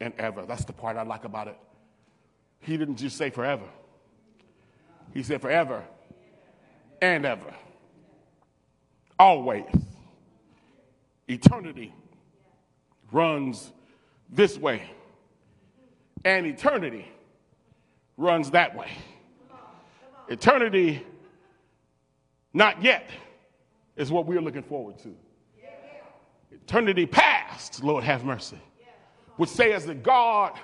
and 0.00 0.12
ever. 0.18 0.44
That's 0.46 0.64
the 0.64 0.72
part 0.72 0.96
I 0.96 1.02
like 1.02 1.24
about 1.24 1.48
it. 1.48 1.56
He 2.60 2.76
didn't 2.76 2.96
just 2.96 3.16
say 3.16 3.30
forever, 3.30 3.66
he 5.12 5.22
said 5.22 5.40
forever 5.40 5.84
and 7.00 7.26
ever. 7.26 7.54
Always. 9.18 9.64
Eternity 11.28 11.94
runs 13.10 13.72
this 14.30 14.58
way, 14.58 14.90
and 16.24 16.46
eternity 16.46 17.06
runs 18.16 18.50
that 18.50 18.74
way. 18.76 18.88
Eternity, 20.28 21.04
not 22.54 22.82
yet, 22.82 23.10
is 23.96 24.10
what 24.10 24.26
we're 24.26 24.40
looking 24.40 24.62
forward 24.62 24.98
to. 24.98 25.14
Eternity 26.50 27.06
past, 27.06 27.82
Lord 27.82 28.04
have 28.04 28.24
mercy, 28.24 28.58
would 29.36 29.48
say 29.48 29.72
as 29.72 29.84
that 29.86 30.02
God, 30.02 30.58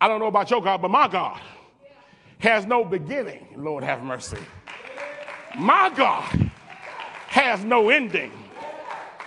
I 0.00 0.08
don't 0.08 0.20
know 0.20 0.26
about 0.26 0.50
your 0.50 0.62
God, 0.62 0.82
but 0.82 0.90
my 0.90 1.08
God 1.08 1.40
has 2.38 2.66
no 2.66 2.84
beginning, 2.84 3.48
Lord 3.56 3.82
have 3.82 4.02
mercy. 4.02 4.38
My 5.58 5.90
God 5.94 6.50
has 7.28 7.64
no 7.64 7.88
ending. 7.88 8.32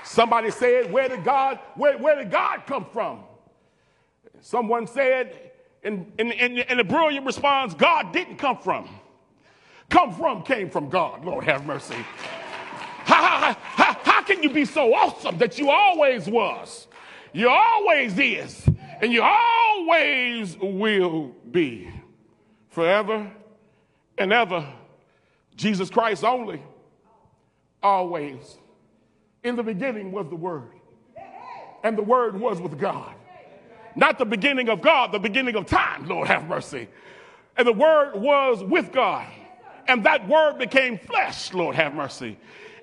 Somebody 0.09 0.49
said, 0.49 0.91
Where 0.91 1.07
did 1.07 1.23
God, 1.23 1.59
where, 1.75 1.95
where 1.99 2.15
did 2.15 2.31
God 2.31 2.63
come 2.65 2.87
from? 2.91 3.19
Someone 4.41 4.87
said, 4.87 5.51
in, 5.83 6.11
in, 6.17 6.31
in, 6.31 6.57
in 6.57 6.79
a 6.79 6.83
brilliant 6.83 7.27
response, 7.27 7.75
God 7.75 8.11
didn't 8.11 8.37
come 8.37 8.57
from. 8.57 8.89
Come 9.89 10.11
from 10.11 10.41
came 10.41 10.71
from 10.71 10.89
God. 10.89 11.23
Lord 11.23 11.43
have 11.43 11.63
mercy. 11.63 11.93
How, 13.05 13.21
how, 13.21 13.53
how, 13.53 13.93
how 14.01 14.23
can 14.23 14.41
you 14.41 14.49
be 14.49 14.65
so 14.65 14.95
awesome 14.95 15.37
that 15.37 15.59
you 15.59 15.69
always 15.69 16.25
was, 16.25 16.87
you 17.31 17.47
always 17.47 18.17
is, 18.17 18.67
and 19.01 19.13
you 19.13 19.21
always 19.21 20.57
will 20.57 21.35
be 21.51 21.87
forever 22.69 23.31
and 24.17 24.33
ever? 24.33 24.67
Jesus 25.55 25.91
Christ 25.91 26.23
only, 26.23 26.63
always. 27.83 28.57
In 29.43 29.55
the 29.55 29.63
beginning 29.63 30.11
was 30.11 30.27
the 30.27 30.35
Word, 30.35 30.71
and 31.83 31.97
the 31.97 32.03
Word 32.03 32.39
was 32.39 32.59
with 32.59 32.77
God. 32.77 33.13
Not 33.95 34.17
the 34.17 34.25
beginning 34.25 34.69
of 34.69 34.81
God, 34.81 35.11
the 35.11 35.19
beginning 35.19 35.55
of 35.55 35.65
time, 35.65 36.07
Lord 36.07 36.27
have 36.27 36.47
mercy. 36.47 36.87
And 37.57 37.67
the 37.67 37.73
Word 37.73 38.15
was 38.15 38.63
with 38.63 38.91
God, 38.91 39.27
and 39.87 40.03
that 40.05 40.27
Word 40.27 40.57
became 40.57 40.97
flesh, 40.97 41.53
Lord 41.53 41.75
have 41.75 41.95
mercy, 41.95 42.37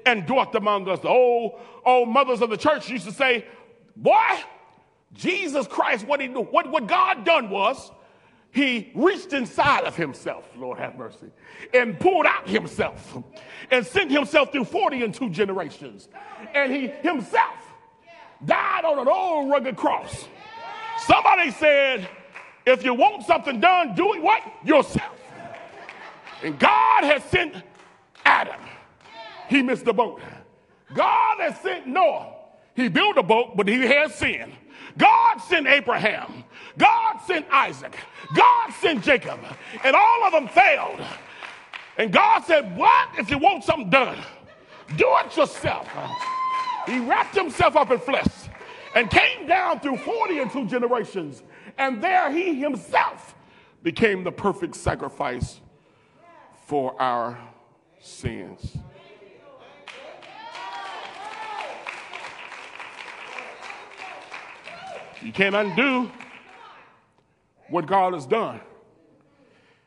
and 0.05 0.27
dwelt 0.27 0.55
among 0.55 0.89
us. 0.89 1.01
The 1.01 1.09
old, 1.09 1.61
old 1.85 2.09
mothers 2.09 2.41
of 2.41 2.51
the 2.51 2.57
church 2.57 2.89
used 2.89 3.05
to 3.05 3.13
say, 3.13 3.45
Boy, 3.95 4.41
Jesus 5.13 5.67
Christ, 5.67 6.07
what 6.07 6.21
he 6.21 6.29
what, 6.29 6.71
what 6.71 6.87
God 6.87 7.25
done 7.25 7.51
was, 7.51 7.91
he 8.53 8.91
reached 8.95 9.33
inside 9.33 9.85
of 9.85 9.97
himself, 9.97 10.49
Lord 10.57 10.79
have 10.79 10.97
mercy, 10.97 11.31
and 11.75 11.99
pulled 11.99 12.27
out 12.27 12.49
himself 12.49 13.17
and 13.71 13.87
sent 13.87 14.11
himself 14.11 14.53
through 14.53 14.65
40 14.65 15.03
and 15.05 15.15
two 15.15 15.29
generations. 15.29 16.09
And 16.55 16.73
he 16.73 16.89
himself 16.89 17.55
died 18.45 18.85
on 18.85 18.99
an 18.99 19.09
old 19.09 19.51
rugged 19.51 19.77
cross. 19.77 20.29
Somebody 21.01 21.51
said, 21.51 22.09
if 22.65 22.85
you 22.85 22.95
want 22.95 23.25
something 23.25 23.61
done, 23.61 23.95
do 23.95 24.15
it 24.15 24.23
what? 24.23 24.43
Yourself. 24.65 25.21
And 26.43 26.59
God 26.59 27.05
has 27.05 27.23
sent 27.25 27.55
Adam. 28.25 28.61
He 29.49 29.63
missed 29.63 29.85
the 29.85 29.93
boat. 29.93 30.21
God 30.95 31.41
has 31.41 31.61
sent 31.61 31.87
Noah. 31.87 32.35
He 32.75 32.89
built 32.89 33.17
a 33.17 33.23
boat, 33.23 33.57
but 33.57 33.69
he 33.69 33.81
had 33.81 34.13
sin. 34.13 34.53
God 34.99 35.39
sent 35.39 35.67
Abraham. 35.67 36.45
God 36.79 37.19
sent 37.27 37.47
Isaac. 37.51 37.97
God 38.35 38.73
sent 38.81 39.03
Jacob. 39.03 39.41
And 39.85 39.97
all 39.97 40.25
of 40.25 40.33
them 40.33 40.49
failed. 40.49 41.01
And 41.99 42.13
God 42.13 42.45
said, 42.45 42.77
What? 42.77 43.09
If 43.19 43.31
you 43.31 43.39
want 43.39 43.65
something 43.65 43.91
done, 43.91 44.19
do 44.97 45.07
it 45.25 45.37
yourself. 45.37 45.89
He 46.87 46.99
wrapped 47.01 47.35
himself 47.35 47.77
up 47.77 47.91
in 47.91 47.99
flesh 47.99 48.27
and 48.95 49.11
came 49.11 49.47
down 49.47 49.81
through 49.81 49.99
40 49.99 50.39
and 50.39 50.51
two 50.51 50.67
generations. 50.67 51.43
And 51.79 52.03
there 52.03 52.31
he 52.31 52.59
himself 52.59 53.35
became 53.83 54.25
the 54.25 54.33
perfect 54.33 54.77
sacrifice 54.77 55.61
for 56.67 57.01
our 57.01 57.39
sins. 58.01 58.77
You 65.23 65.33
can't 65.33 65.55
undo 65.55 66.11
what 67.69 67.87
God 67.87 68.15
has 68.15 68.27
done. 68.27 68.61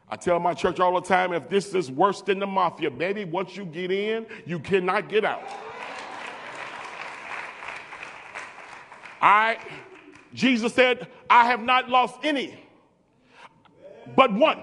I 0.10 0.16
tell 0.16 0.40
my 0.40 0.54
church 0.54 0.80
all 0.80 1.00
the 1.00 1.08
time 1.08 1.34
if 1.34 1.50
this 1.50 1.76
is 1.76 1.92
worse 1.92 2.22
than 2.22 2.40
the 2.40 2.48
mafia, 2.48 2.90
baby, 2.90 3.26
once 3.26 3.56
you 3.56 3.66
get 3.66 3.92
in, 3.92 4.26
you 4.46 4.60
cannot 4.60 5.08
get 5.08 5.24
out. 5.24 5.44
I, 9.22 9.60
Jesus 10.34 10.74
said, 10.74 11.08
I 11.30 11.46
have 11.46 11.62
not 11.62 11.90
lost 11.90 12.20
any, 12.24 12.58
but 14.16 14.34
one. 14.34 14.60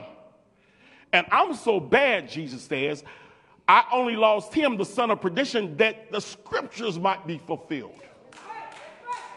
And 1.12 1.26
I'm 1.30 1.54
so 1.54 1.78
bad, 1.78 2.28
Jesus 2.28 2.62
says, 2.62 3.04
I 3.68 3.84
only 3.92 4.16
lost 4.16 4.52
him, 4.52 4.76
the 4.76 4.84
son 4.84 5.10
of 5.10 5.20
perdition, 5.20 5.76
that 5.76 6.10
the 6.10 6.20
scriptures 6.20 6.98
might 6.98 7.26
be 7.26 7.38
fulfilled. 7.38 8.00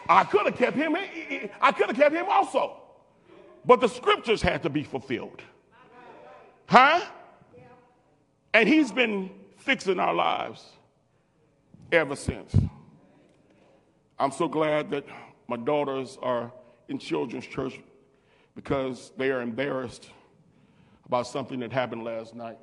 I 0.08 0.24
could 0.24 0.46
have 0.46 0.56
kept 0.56 0.76
him, 0.76 0.96
I 1.60 1.72
could 1.72 1.86
have 1.86 1.96
kept 1.96 2.14
him 2.14 2.26
also. 2.28 2.79
But 3.64 3.80
the 3.80 3.88
scriptures 3.88 4.42
had 4.42 4.62
to 4.62 4.70
be 4.70 4.82
fulfilled. 4.82 5.42
Huh? 6.66 7.00
And 8.54 8.68
he's 8.68 8.90
been 8.90 9.30
fixing 9.58 10.00
our 10.00 10.14
lives 10.14 10.64
ever 11.92 12.16
since. 12.16 12.56
I'm 14.18 14.32
so 14.32 14.48
glad 14.48 14.90
that 14.90 15.04
my 15.48 15.56
daughters 15.56 16.18
are 16.22 16.52
in 16.88 16.98
children's 16.98 17.46
church 17.46 17.80
because 18.54 19.12
they 19.16 19.30
are 19.30 19.40
embarrassed 19.40 20.10
about 21.06 21.26
something 21.26 21.60
that 21.60 21.72
happened 21.72 22.04
last 22.04 22.34
night 22.34 22.58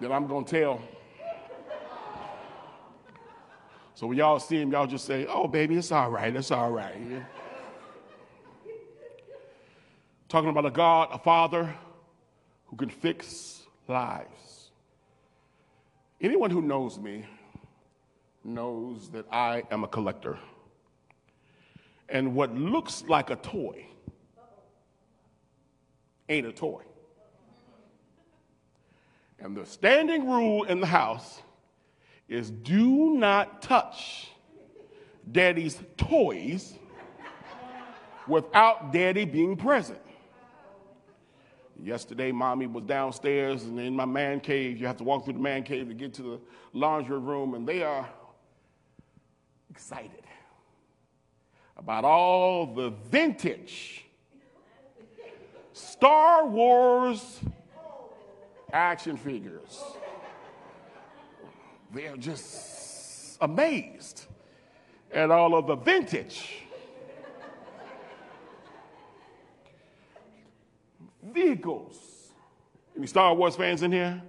that 0.00 0.12
I'm 0.12 0.26
going 0.26 0.44
to 0.44 0.60
tell. 0.60 0.80
So 3.94 4.06
when 4.06 4.16
y'all 4.16 4.38
see 4.38 4.60
him, 4.60 4.70
y'all 4.70 4.86
just 4.86 5.04
say, 5.04 5.26
oh, 5.26 5.48
baby, 5.48 5.76
it's 5.76 5.90
all 5.90 6.10
right, 6.10 6.34
it's 6.34 6.52
all 6.52 6.70
right. 6.70 6.96
Talking 10.28 10.50
about 10.50 10.66
a 10.66 10.70
God, 10.70 11.08
a 11.10 11.18
Father 11.18 11.74
who 12.66 12.76
can 12.76 12.90
fix 12.90 13.62
lives. 13.86 14.70
Anyone 16.20 16.50
who 16.50 16.60
knows 16.60 16.98
me 16.98 17.24
knows 18.44 19.08
that 19.10 19.24
I 19.32 19.62
am 19.70 19.84
a 19.84 19.88
collector. 19.88 20.38
And 22.10 22.34
what 22.34 22.54
looks 22.54 23.04
like 23.08 23.30
a 23.30 23.36
toy 23.36 23.86
ain't 26.28 26.46
a 26.46 26.52
toy. 26.52 26.82
And 29.38 29.56
the 29.56 29.64
standing 29.64 30.28
rule 30.28 30.64
in 30.64 30.80
the 30.80 30.86
house 30.86 31.40
is 32.28 32.50
do 32.50 33.14
not 33.14 33.62
touch 33.62 34.28
daddy's 35.30 35.78
toys 35.96 36.74
without 38.26 38.92
daddy 38.92 39.24
being 39.24 39.56
present. 39.56 40.00
Yesterday, 41.82 42.32
mommy 42.32 42.66
was 42.66 42.84
downstairs 42.84 43.64
and 43.64 43.78
in 43.78 43.94
my 43.94 44.04
man 44.04 44.40
cave. 44.40 44.78
You 44.78 44.86
have 44.86 44.96
to 44.96 45.04
walk 45.04 45.24
through 45.24 45.34
the 45.34 45.38
man 45.38 45.62
cave 45.62 45.88
to 45.88 45.94
get 45.94 46.12
to 46.14 46.22
the 46.22 46.40
laundry 46.72 47.18
room, 47.18 47.54
and 47.54 47.66
they 47.66 47.82
are 47.82 48.08
excited 49.70 50.24
about 51.76 52.04
all 52.04 52.66
the 52.66 52.90
vintage 53.10 54.04
Star 55.72 56.46
Wars 56.46 57.40
action 58.72 59.16
figures. 59.16 59.80
They're 61.94 62.16
just 62.16 63.38
amazed 63.40 64.26
at 65.12 65.30
all 65.30 65.54
of 65.54 65.68
the 65.68 65.76
vintage 65.76 66.64
vehicles. 71.38 72.32
Any 72.96 73.06
Star 73.06 73.34
Wars 73.34 73.56
fans 73.56 73.82
in 73.82 73.92
here? 73.92 74.20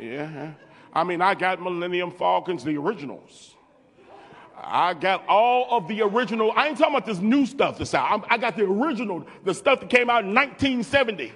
Yeah. 0.00 0.52
I 0.92 1.04
mean, 1.04 1.20
I 1.20 1.34
got 1.34 1.60
Millennium 1.60 2.10
Falcons, 2.10 2.64
the 2.64 2.76
originals. 2.76 3.54
I 4.56 4.94
got 4.94 5.26
all 5.28 5.76
of 5.76 5.88
the 5.88 6.02
original. 6.02 6.52
I 6.56 6.68
ain't 6.68 6.78
talking 6.78 6.94
about 6.94 7.06
this 7.06 7.18
new 7.18 7.44
stuff 7.44 7.78
that's 7.78 7.92
out. 7.92 8.24
I 8.30 8.38
got 8.38 8.56
the 8.56 8.64
original, 8.64 9.26
the 9.44 9.52
stuff 9.52 9.80
that 9.80 9.90
came 9.90 10.08
out 10.08 10.24
in 10.24 10.32
1970. 10.34 11.32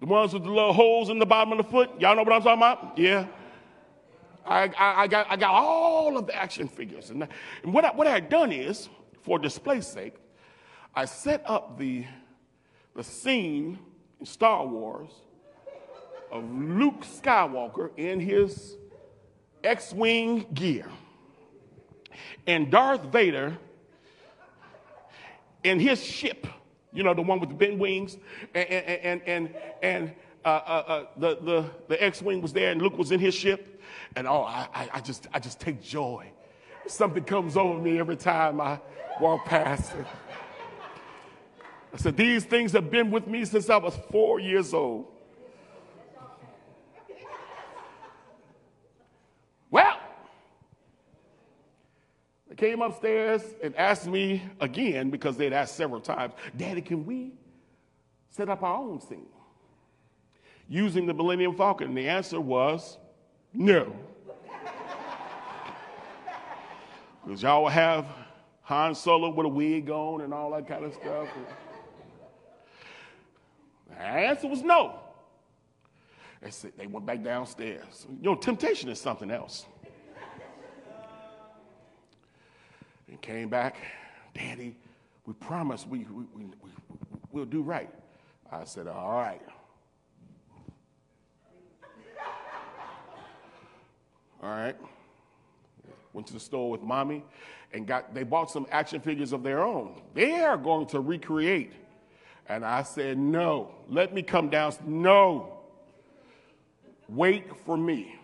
The 0.00 0.06
ones 0.06 0.32
with 0.32 0.44
the 0.44 0.50
little 0.50 0.72
holes 0.72 1.10
in 1.10 1.18
the 1.18 1.26
bottom 1.26 1.52
of 1.52 1.58
the 1.58 1.70
foot. 1.70 1.90
Y'all 2.00 2.16
know 2.16 2.22
what 2.22 2.32
I'm 2.32 2.42
talking 2.42 2.58
about? 2.58 2.98
Yeah. 2.98 3.26
I, 4.44 4.64
I, 4.76 5.02
I 5.02 5.06
got, 5.06 5.26
I 5.30 5.36
got 5.36 5.52
all 5.54 6.16
of 6.16 6.26
the 6.26 6.34
action 6.34 6.66
figures. 6.66 7.10
And, 7.10 7.28
and 7.62 7.74
what, 7.74 7.84
I, 7.84 7.92
what 7.92 8.06
I 8.06 8.10
had 8.10 8.28
done 8.28 8.50
is, 8.50 8.88
for 9.22 9.38
display's 9.38 9.86
sake, 9.86 10.14
I 10.94 11.06
set 11.06 11.42
up 11.46 11.78
the, 11.78 12.04
the 12.94 13.02
scene 13.02 13.78
in 14.20 14.26
Star 14.26 14.66
Wars 14.66 15.10
of 16.30 16.44
Luke 16.52 17.02
Skywalker 17.02 17.90
in 17.96 18.20
his 18.20 18.76
X 19.64 19.92
Wing 19.92 20.46
gear 20.52 20.86
and 22.46 22.70
Darth 22.70 23.04
Vader 23.04 23.56
in 25.64 25.80
his 25.80 26.02
ship, 26.02 26.46
you 26.92 27.02
know, 27.02 27.14
the 27.14 27.22
one 27.22 27.40
with 27.40 27.48
the 27.48 27.54
bent 27.54 27.78
wings, 27.78 28.18
and, 28.54 28.68
and, 28.68 29.22
and, 29.24 29.54
and 29.82 30.12
uh, 30.44 30.48
uh, 30.48 30.50
uh, 30.50 31.06
the, 31.16 31.36
the, 31.36 31.70
the 31.88 32.02
X 32.02 32.20
Wing 32.20 32.42
was 32.42 32.52
there 32.52 32.70
and 32.70 32.82
Luke 32.82 32.98
was 32.98 33.12
in 33.12 33.20
his 33.20 33.34
ship. 33.34 33.80
And 34.16 34.26
oh, 34.26 34.42
I, 34.42 34.90
I, 34.92 35.00
just, 35.00 35.26
I 35.32 35.38
just 35.38 35.58
take 35.60 35.82
joy. 35.82 36.30
Something 36.86 37.24
comes 37.24 37.56
over 37.56 37.80
me 37.80 37.98
every 37.98 38.16
time 38.16 38.60
I 38.60 38.80
walk 39.20 39.46
past 39.46 39.94
it. 39.94 40.06
I 41.92 41.98
said, 41.98 42.16
These 42.16 42.44
things 42.44 42.72
have 42.72 42.90
been 42.90 43.10
with 43.10 43.26
me 43.26 43.44
since 43.44 43.68
I 43.68 43.76
was 43.76 43.94
four 44.10 44.40
years 44.40 44.72
old. 44.72 45.06
Well, 49.70 49.98
they 52.48 52.54
came 52.56 52.82
upstairs 52.82 53.42
and 53.62 53.74
asked 53.76 54.06
me 54.06 54.42
again 54.60 55.10
because 55.10 55.36
they'd 55.36 55.52
asked 55.52 55.76
several 55.76 56.00
times, 56.00 56.34
Daddy, 56.56 56.82
can 56.82 57.06
we 57.06 57.32
set 58.30 58.48
up 58.48 58.62
our 58.62 58.76
own 58.76 59.00
scene 59.00 59.26
using 60.68 61.06
the 61.06 61.14
Millennium 61.14 61.56
Falcon? 61.56 61.88
And 61.88 61.96
the 61.96 62.08
answer 62.08 62.40
was 62.40 62.98
no. 63.52 63.94
Because 67.24 67.40
y'all 67.40 67.68
have 67.68 68.04
Han 68.62 68.96
Solo 68.96 69.30
with 69.30 69.46
a 69.46 69.48
wig 69.48 69.90
on 69.90 70.22
and 70.22 70.34
all 70.34 70.50
that 70.50 70.66
kind 70.66 70.84
of 70.84 70.92
stuff. 70.92 71.28
The 73.98 74.04
answer 74.04 74.48
was 74.48 74.62
no. 74.62 74.98
They, 76.40 76.50
said, 76.50 76.72
they 76.76 76.86
went 76.86 77.06
back 77.06 77.22
downstairs. 77.22 78.06
You 78.08 78.30
know, 78.30 78.34
temptation 78.34 78.88
is 78.88 79.00
something 79.00 79.30
else. 79.30 79.66
And 83.08 83.20
came 83.20 83.48
back, 83.48 83.76
Daddy, 84.34 84.74
we 85.26 85.34
promise 85.34 85.86
we, 85.86 86.00
we, 86.10 86.24
we, 86.34 86.44
we, 86.62 86.70
we'll 87.30 87.44
do 87.44 87.62
right. 87.62 87.90
I 88.50 88.64
said, 88.64 88.88
All 88.88 89.12
right. 89.12 89.40
All 94.42 94.50
right. 94.50 94.76
Went 96.12 96.26
to 96.26 96.32
the 96.32 96.40
store 96.40 96.70
with 96.70 96.82
mommy 96.82 97.24
and 97.72 97.86
got 97.86 98.12
they 98.12 98.24
bought 98.24 98.50
some 98.50 98.66
action 98.70 99.00
figures 99.00 99.32
of 99.32 99.42
their 99.42 99.62
own. 99.62 100.02
They 100.14 100.40
are 100.40 100.56
going 100.56 100.86
to 100.88 101.00
recreate. 101.00 101.72
And 102.52 102.66
I 102.66 102.82
said, 102.82 103.16
No, 103.16 103.70
let 103.88 104.12
me 104.12 104.20
come 104.22 104.50
down. 104.50 104.74
No. 104.84 105.60
Wait 107.08 107.56
for 107.64 107.78
me. 107.78 108.14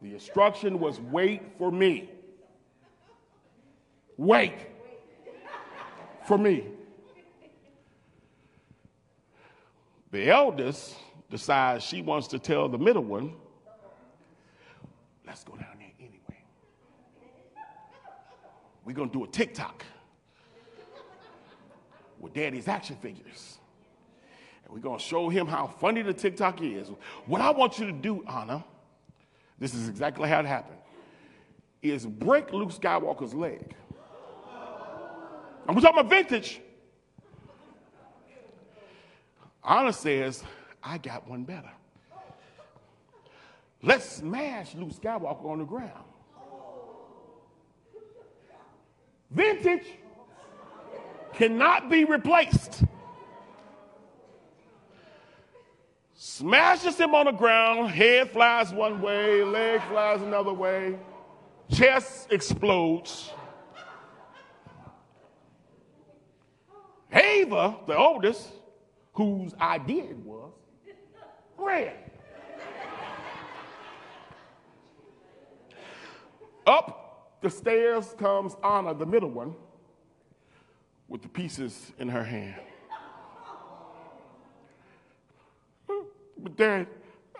The 0.00 0.14
instruction 0.14 0.78
was 0.78 0.98
wait 0.98 1.42
for 1.58 1.70
me. 1.70 2.08
Wait 4.16 4.54
for 6.26 6.38
me. 6.38 6.64
The 10.12 10.30
eldest 10.30 10.96
decides 11.30 11.84
she 11.84 12.00
wants 12.00 12.28
to 12.28 12.38
tell 12.38 12.70
the 12.70 12.78
middle 12.78 13.04
one, 13.04 13.34
let's 15.26 15.44
go 15.44 15.52
down 15.56 15.76
there 15.78 15.92
anyway. 15.98 16.44
We're 18.86 18.94
going 18.94 19.10
to 19.10 19.18
do 19.18 19.24
a 19.24 19.28
TikTok 19.28 19.84
with 22.22 22.32
daddy's 22.32 22.68
action 22.68 22.96
figures. 22.96 23.58
And 24.64 24.72
we're 24.72 24.80
going 24.80 24.98
to 24.98 25.04
show 25.04 25.28
him 25.28 25.46
how 25.46 25.66
funny 25.66 26.00
the 26.00 26.14
TikTok 26.14 26.62
is. 26.62 26.88
What 27.26 27.42
I 27.42 27.50
want 27.50 27.78
you 27.78 27.86
to 27.86 27.92
do, 27.92 28.24
Anna, 28.26 28.64
this 29.58 29.74
is 29.74 29.88
exactly 29.88 30.28
how 30.28 30.40
it 30.40 30.46
happened, 30.46 30.78
is 31.82 32.06
break 32.06 32.52
Luke 32.52 32.70
Skywalker's 32.70 33.34
leg. 33.34 33.74
And 35.66 35.76
we're 35.76 35.82
talking 35.82 36.00
about 36.00 36.10
vintage. 36.10 36.60
Anna 39.68 39.92
says, 39.92 40.42
I 40.82 40.98
got 40.98 41.28
one 41.28 41.44
better. 41.44 41.70
Let's 43.82 44.08
smash 44.08 44.74
Luke 44.74 44.92
Skywalker 44.92 45.44
on 45.44 45.58
the 45.58 45.64
ground. 45.64 46.04
Vintage 49.30 49.86
cannot 51.34 51.90
be 51.90 52.04
replaced. 52.04 52.84
Smashes 56.14 56.98
him 56.98 57.14
on 57.14 57.26
the 57.26 57.32
ground, 57.32 57.90
head 57.90 58.30
flies 58.30 58.72
one 58.72 59.00
way, 59.00 59.42
leg 59.42 59.82
flies 59.82 60.22
another 60.22 60.52
way, 60.52 60.98
chest 61.70 62.32
explodes. 62.32 63.30
Ava, 67.12 67.76
the 67.86 67.96
oldest, 67.96 68.48
whose 69.12 69.52
idea 69.60 70.04
it 70.04 70.16
was, 70.18 70.52
ran. 71.58 71.92
Up 76.66 77.38
the 77.42 77.50
stairs 77.50 78.14
comes 78.18 78.56
Anna, 78.64 78.94
the 78.94 79.04
middle 79.04 79.30
one, 79.30 79.54
with 81.12 81.20
the 81.20 81.28
pieces 81.28 81.92
in 81.98 82.08
her 82.08 82.24
hand. 82.24 82.58
But 86.38 86.56
Dad, 86.56 86.86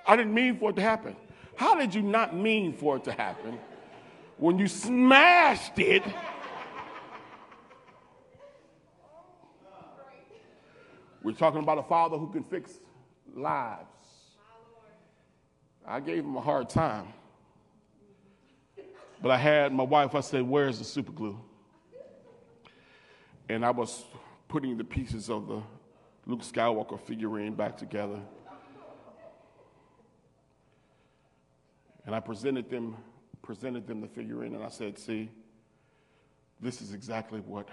I 0.07 0.14
didn't 0.14 0.35
mean 0.35 0.59
for 0.59 0.68
it 0.70 0.77
to 0.77 0.83
happen. 0.83 1.16
How 1.57 1.75
did 1.75 1.95
you 1.95 2.03
not 2.03 2.37
mean 2.37 2.75
for 2.75 2.97
it 2.97 3.05
to 3.05 3.12
happen 3.12 3.59
when 4.37 4.59
you 4.59 4.68
smashed 4.68 5.79
it? 5.79 6.03
We're 11.23 11.33
talking 11.33 11.62
about 11.62 11.79
a 11.79 11.83
father 11.83 12.18
who 12.18 12.31
can 12.31 12.45
fix 12.45 12.79
lives. 13.35 13.87
I 15.87 15.99
gave 16.01 16.25
him 16.25 16.37
a 16.37 16.43
hard 16.43 16.68
time. 16.68 17.07
But 19.23 19.31
I 19.31 19.39
had 19.39 19.73
my 19.73 19.85
wife, 19.85 20.14
I 20.14 20.20
said, 20.20 20.43
Where's 20.43 20.79
the 20.79 20.85
super 20.85 21.12
glue? 21.12 21.41
And 23.53 23.66
I 23.66 23.70
was 23.70 24.07
putting 24.48 24.78
the 24.78 24.84
pieces 24.84 25.28
of 25.28 25.46
the 25.46 25.62
Luke 26.24 26.40
Skywalker 26.40 26.98
figurine 26.98 27.53
back 27.55 27.76
together. 27.76 28.18
And 32.07 32.14
I 32.14 32.20
presented 32.20 32.70
them, 32.70 32.96
presented 33.42 33.86
them 33.86 34.00
the 34.00 34.09
figurine, 34.09 34.55
and 34.55 34.64
I 34.64 34.70
said, 34.70 34.98
See, 34.98 35.30
this 36.62 36.80
is 36.80 36.94
exactly 36.94 37.40
what 37.40 37.68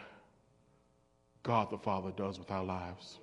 God 1.44 1.72
the 1.72 1.78
Father 1.78 2.12
does 2.12 2.38
with 2.38 2.52
our 2.52 2.66
lives. 2.66 3.20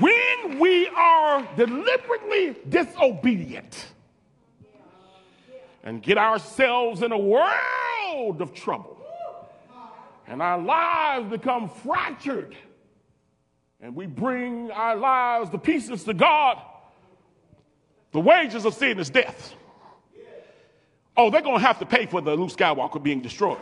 when 0.00 0.58
we 0.58 0.88
are 0.88 1.48
deliberately 1.56 2.56
disobedient 2.68 3.86
and 5.82 6.02
get 6.02 6.18
ourselves 6.18 7.02
in 7.02 7.12
a 7.12 7.18
world 7.18 7.54
of 8.16 8.54
trouble 8.54 8.96
and 10.26 10.40
our 10.40 10.58
lives 10.58 11.28
become 11.30 11.68
fractured 11.68 12.56
and 13.80 13.94
we 13.94 14.06
bring 14.06 14.70
our 14.70 14.96
lives 14.96 15.50
the 15.50 15.58
pieces 15.58 16.02
to 16.04 16.14
God, 16.14 16.60
the 18.12 18.20
wages 18.20 18.64
of 18.64 18.74
sin 18.74 18.98
is 18.98 19.10
death. 19.10 19.54
Oh, 21.16 21.30
they're 21.30 21.42
going 21.42 21.60
to 21.60 21.66
have 21.66 21.78
to 21.78 21.86
pay 21.86 22.06
for 22.06 22.20
the 22.20 22.34
Luke 22.34 22.50
Skywalker 22.50 23.02
being 23.02 23.20
destroyed. 23.20 23.58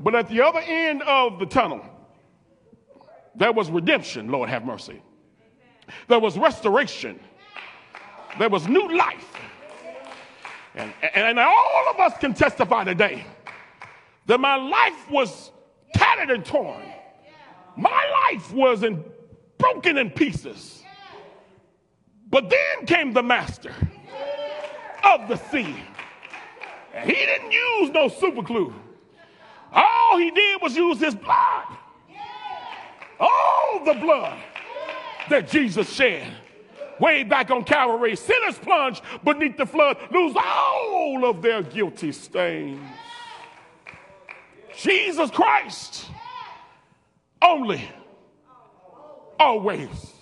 But 0.00 0.14
at 0.14 0.28
the 0.28 0.40
other 0.40 0.60
end 0.60 1.02
of 1.02 1.38
the 1.38 1.46
tunnel, 1.46 1.84
there 3.34 3.52
was 3.52 3.70
redemption, 3.70 4.28
Lord 4.28 4.48
have 4.48 4.64
mercy. 4.64 5.02
There 6.08 6.20
was 6.20 6.38
restoration. 6.38 7.20
There 8.38 8.48
was 8.48 8.66
new 8.68 8.96
life. 8.96 9.31
And, 10.74 10.92
and, 11.14 11.38
and 11.38 11.38
all 11.38 11.86
of 11.90 12.00
us 12.00 12.16
can 12.18 12.34
testify 12.34 12.84
today 12.84 13.26
that 14.26 14.38
my 14.38 14.56
life 14.56 15.10
was 15.10 15.50
tattered 15.94 16.30
and 16.30 16.44
torn. 16.44 16.82
My 17.76 18.30
life 18.32 18.52
was 18.52 18.82
in, 18.82 19.04
broken 19.58 19.98
in 19.98 20.10
pieces. 20.10 20.82
But 22.30 22.48
then 22.48 22.86
came 22.86 23.12
the 23.12 23.22
master 23.22 23.74
of 25.04 25.28
the 25.28 25.36
sea. 25.36 25.76
And 26.94 27.10
he 27.10 27.16
didn't 27.16 27.52
use 27.52 27.90
no 27.90 28.08
super 28.08 28.42
glue. 28.42 28.74
All 29.72 30.18
he 30.18 30.30
did 30.30 30.62
was 30.62 30.76
use 30.76 30.98
his 30.98 31.14
blood. 31.14 31.66
All 33.18 33.84
the 33.84 33.94
blood 33.94 34.38
that 35.28 35.48
Jesus 35.48 35.92
shed 35.92 36.32
way 37.02 37.24
back 37.24 37.50
on 37.50 37.64
Calvary. 37.64 38.14
Sinners 38.14 38.58
plunge 38.58 39.02
beneath 39.24 39.56
the 39.56 39.66
flood, 39.66 39.98
lose 40.12 40.34
all 40.36 41.28
of 41.28 41.42
their 41.42 41.62
guilty 41.62 42.12
stains. 42.12 42.80
Jesus 44.76 45.30
Christ 45.30 46.06
only, 47.42 47.86
always. 49.38 50.14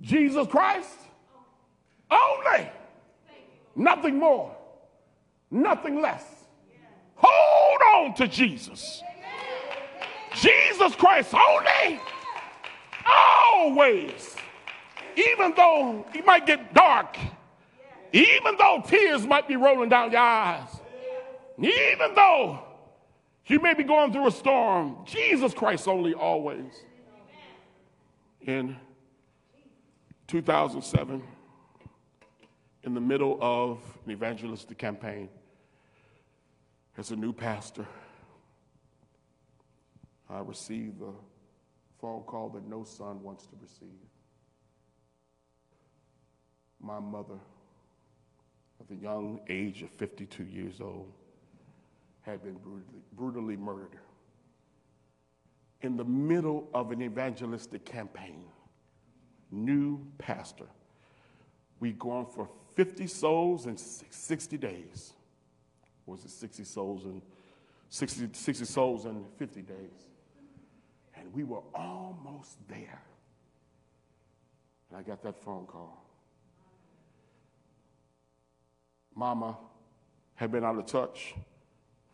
Jesus 0.00 0.46
Christ 0.48 0.98
only. 2.10 2.68
Nothing 3.74 4.18
more, 4.18 4.54
nothing 5.50 6.02
less. 6.02 6.24
Hold 7.14 7.80
on 7.94 8.14
to 8.16 8.26
Jesus. 8.26 9.02
Jesus 10.34 10.94
Christ 10.96 11.34
only, 11.34 12.00
always. 13.06 14.36
Even 15.18 15.52
though 15.56 16.06
it 16.14 16.24
might 16.24 16.46
get 16.46 16.72
dark, 16.72 17.16
even 18.12 18.56
though 18.56 18.82
tears 18.86 19.26
might 19.26 19.48
be 19.48 19.56
rolling 19.56 19.88
down 19.88 20.12
your 20.12 20.20
eyes, 20.20 20.68
even 21.58 22.14
though 22.14 22.60
you 23.46 23.58
may 23.58 23.74
be 23.74 23.82
going 23.82 24.12
through 24.12 24.28
a 24.28 24.30
storm, 24.30 24.98
Jesus 25.04 25.52
Christ 25.54 25.88
only, 25.88 26.14
always. 26.14 26.72
In 28.42 28.76
2007, 30.28 31.22
in 32.84 32.94
the 32.94 33.00
middle 33.00 33.38
of 33.40 33.80
an 34.06 34.12
evangelistic 34.12 34.78
campaign, 34.78 35.28
as 36.96 37.10
a 37.10 37.16
new 37.16 37.32
pastor, 37.32 37.86
I 40.30 40.40
received 40.40 41.02
a 41.02 41.12
phone 42.00 42.22
call 42.22 42.50
that 42.50 42.68
no 42.68 42.84
son 42.84 43.22
wants 43.22 43.46
to 43.46 43.56
receive. 43.60 44.07
My 46.80 47.00
mother, 47.00 47.38
at 48.80 48.88
the 48.88 48.94
young 48.94 49.40
age 49.48 49.82
of 49.82 49.90
52 49.90 50.44
years 50.44 50.80
old, 50.80 51.12
had 52.22 52.42
been 52.42 52.54
brutally, 52.54 53.02
brutally 53.12 53.56
murdered. 53.56 53.98
In 55.80 55.96
the 55.96 56.04
middle 56.04 56.68
of 56.74 56.90
an 56.90 57.02
evangelistic 57.02 57.84
campaign, 57.84 58.44
new 59.50 60.04
pastor, 60.18 60.66
We'd 61.80 61.98
gone 61.98 62.26
for 62.26 62.48
50 62.74 63.06
souls 63.06 63.66
in 63.66 63.76
60 63.76 64.56
days. 64.56 65.12
Or 66.06 66.14
was 66.14 66.24
it 66.24 66.30
60 66.30 66.64
souls 66.64 67.04
in 67.04 67.22
60, 67.90 68.28
60 68.32 68.64
souls 68.64 69.04
in 69.04 69.24
50 69.36 69.62
days? 69.62 69.76
And 71.16 71.32
we 71.32 71.44
were 71.44 71.62
almost 71.74 72.56
there. 72.68 73.02
And 74.90 74.98
I 74.98 75.02
got 75.02 75.22
that 75.22 75.42
phone 75.42 75.66
call. 75.66 76.04
Mama 79.18 79.58
had 80.36 80.52
been 80.52 80.64
out 80.64 80.78
of 80.78 80.86
touch 80.86 81.34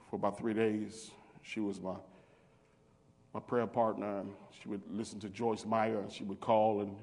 for 0.09 0.17
about 0.17 0.39
three 0.39 0.55
days. 0.55 1.11
She 1.43 1.61
was 1.61 1.79
my, 1.79 1.97
my 3.35 3.41
prayer 3.41 3.67
partner, 3.67 4.21
and 4.21 4.33
she 4.59 4.71
would 4.71 4.81
listen 4.91 5.21
to 5.21 5.29
Joyce 5.29 5.67
Meyer, 5.67 5.99
and 5.99 6.11
she 6.11 6.25
would 6.25 6.41
call 6.41 6.81
and 6.81 6.97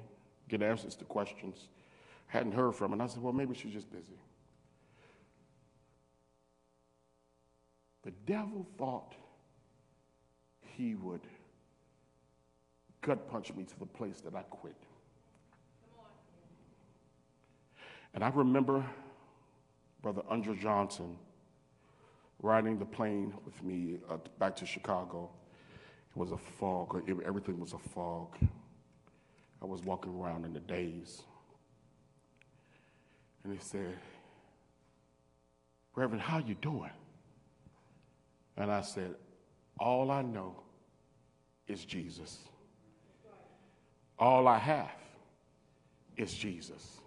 get 0.48 0.60
answers 0.60 0.96
to 0.96 1.04
questions. 1.04 1.68
Hadn't 2.26 2.50
heard 2.50 2.74
from 2.74 2.90
her, 2.90 2.94
and 2.94 3.02
I 3.02 3.06
said, 3.06 3.22
Well, 3.22 3.32
maybe 3.32 3.54
she's 3.54 3.72
just 3.72 3.92
busy. 3.92 4.18
The 8.02 8.10
devil 8.26 8.66
thought 8.78 9.14
he 10.76 10.96
would 10.96 11.20
gut 13.02 13.30
punch 13.30 13.54
me 13.54 13.62
to 13.62 13.78
the 13.78 13.86
place 13.86 14.20
that 14.22 14.34
I 14.34 14.42
quit. 14.42 14.74
And 18.14 18.24
I 18.24 18.30
remember 18.30 18.84
Brother 20.02 20.22
Andrew 20.30 20.56
Johnson 20.56 21.16
riding 22.42 22.78
the 22.78 22.84
plane 22.84 23.32
with 23.44 23.62
me 23.62 23.98
uh, 24.10 24.16
back 24.38 24.56
to 24.56 24.66
Chicago. 24.66 25.30
It 26.10 26.18
was 26.18 26.32
a 26.32 26.36
fog, 26.36 27.08
everything 27.24 27.58
was 27.58 27.72
a 27.72 27.78
fog. 27.78 28.36
I 29.62 29.64
was 29.64 29.82
walking 29.82 30.12
around 30.12 30.44
in 30.44 30.52
the 30.52 30.60
daze. 30.60 31.22
And 33.44 33.52
he 33.52 33.58
said, 33.60 33.96
Reverend, 35.94 36.20
how 36.20 36.38
you 36.38 36.54
doing? 36.54 36.90
And 38.56 38.70
I 38.70 38.80
said, 38.80 39.14
all 39.78 40.10
I 40.10 40.22
know 40.22 40.56
is 41.66 41.84
Jesus. 41.84 42.38
All 44.18 44.46
I 44.48 44.58
have 44.58 44.90
is 46.16 46.32
Jesus. 46.34 46.98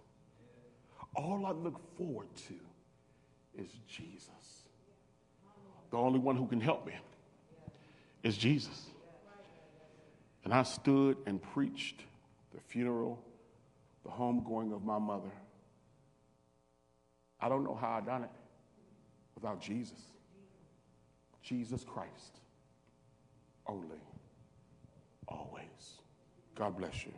All 1.15 1.45
I 1.45 1.51
look 1.51 1.79
forward 1.97 2.27
to 2.47 2.55
is 3.57 3.69
Jesus. 3.87 4.29
The 5.91 5.97
only 5.97 6.19
one 6.19 6.35
who 6.35 6.47
can 6.47 6.59
help 6.59 6.85
me 6.85 6.93
is 8.23 8.37
Jesus. 8.37 8.87
And 10.43 10.53
I 10.53 10.63
stood 10.63 11.17
and 11.25 11.41
preached 11.41 12.01
the 12.53 12.61
funeral, 12.61 13.19
the 14.03 14.11
homegoing 14.11 14.73
of 14.73 14.83
my 14.83 14.99
mother. 14.99 15.31
I 17.39 17.49
don't 17.49 17.63
know 17.63 17.75
how 17.75 17.91
I 17.91 18.01
done 18.01 18.23
it 18.23 18.31
without 19.35 19.61
Jesus. 19.61 19.99
Jesus 21.41 21.83
Christ 21.83 22.39
only, 23.67 24.01
always. 25.27 26.01
God 26.55 26.77
bless 26.77 27.05
you. 27.05 27.11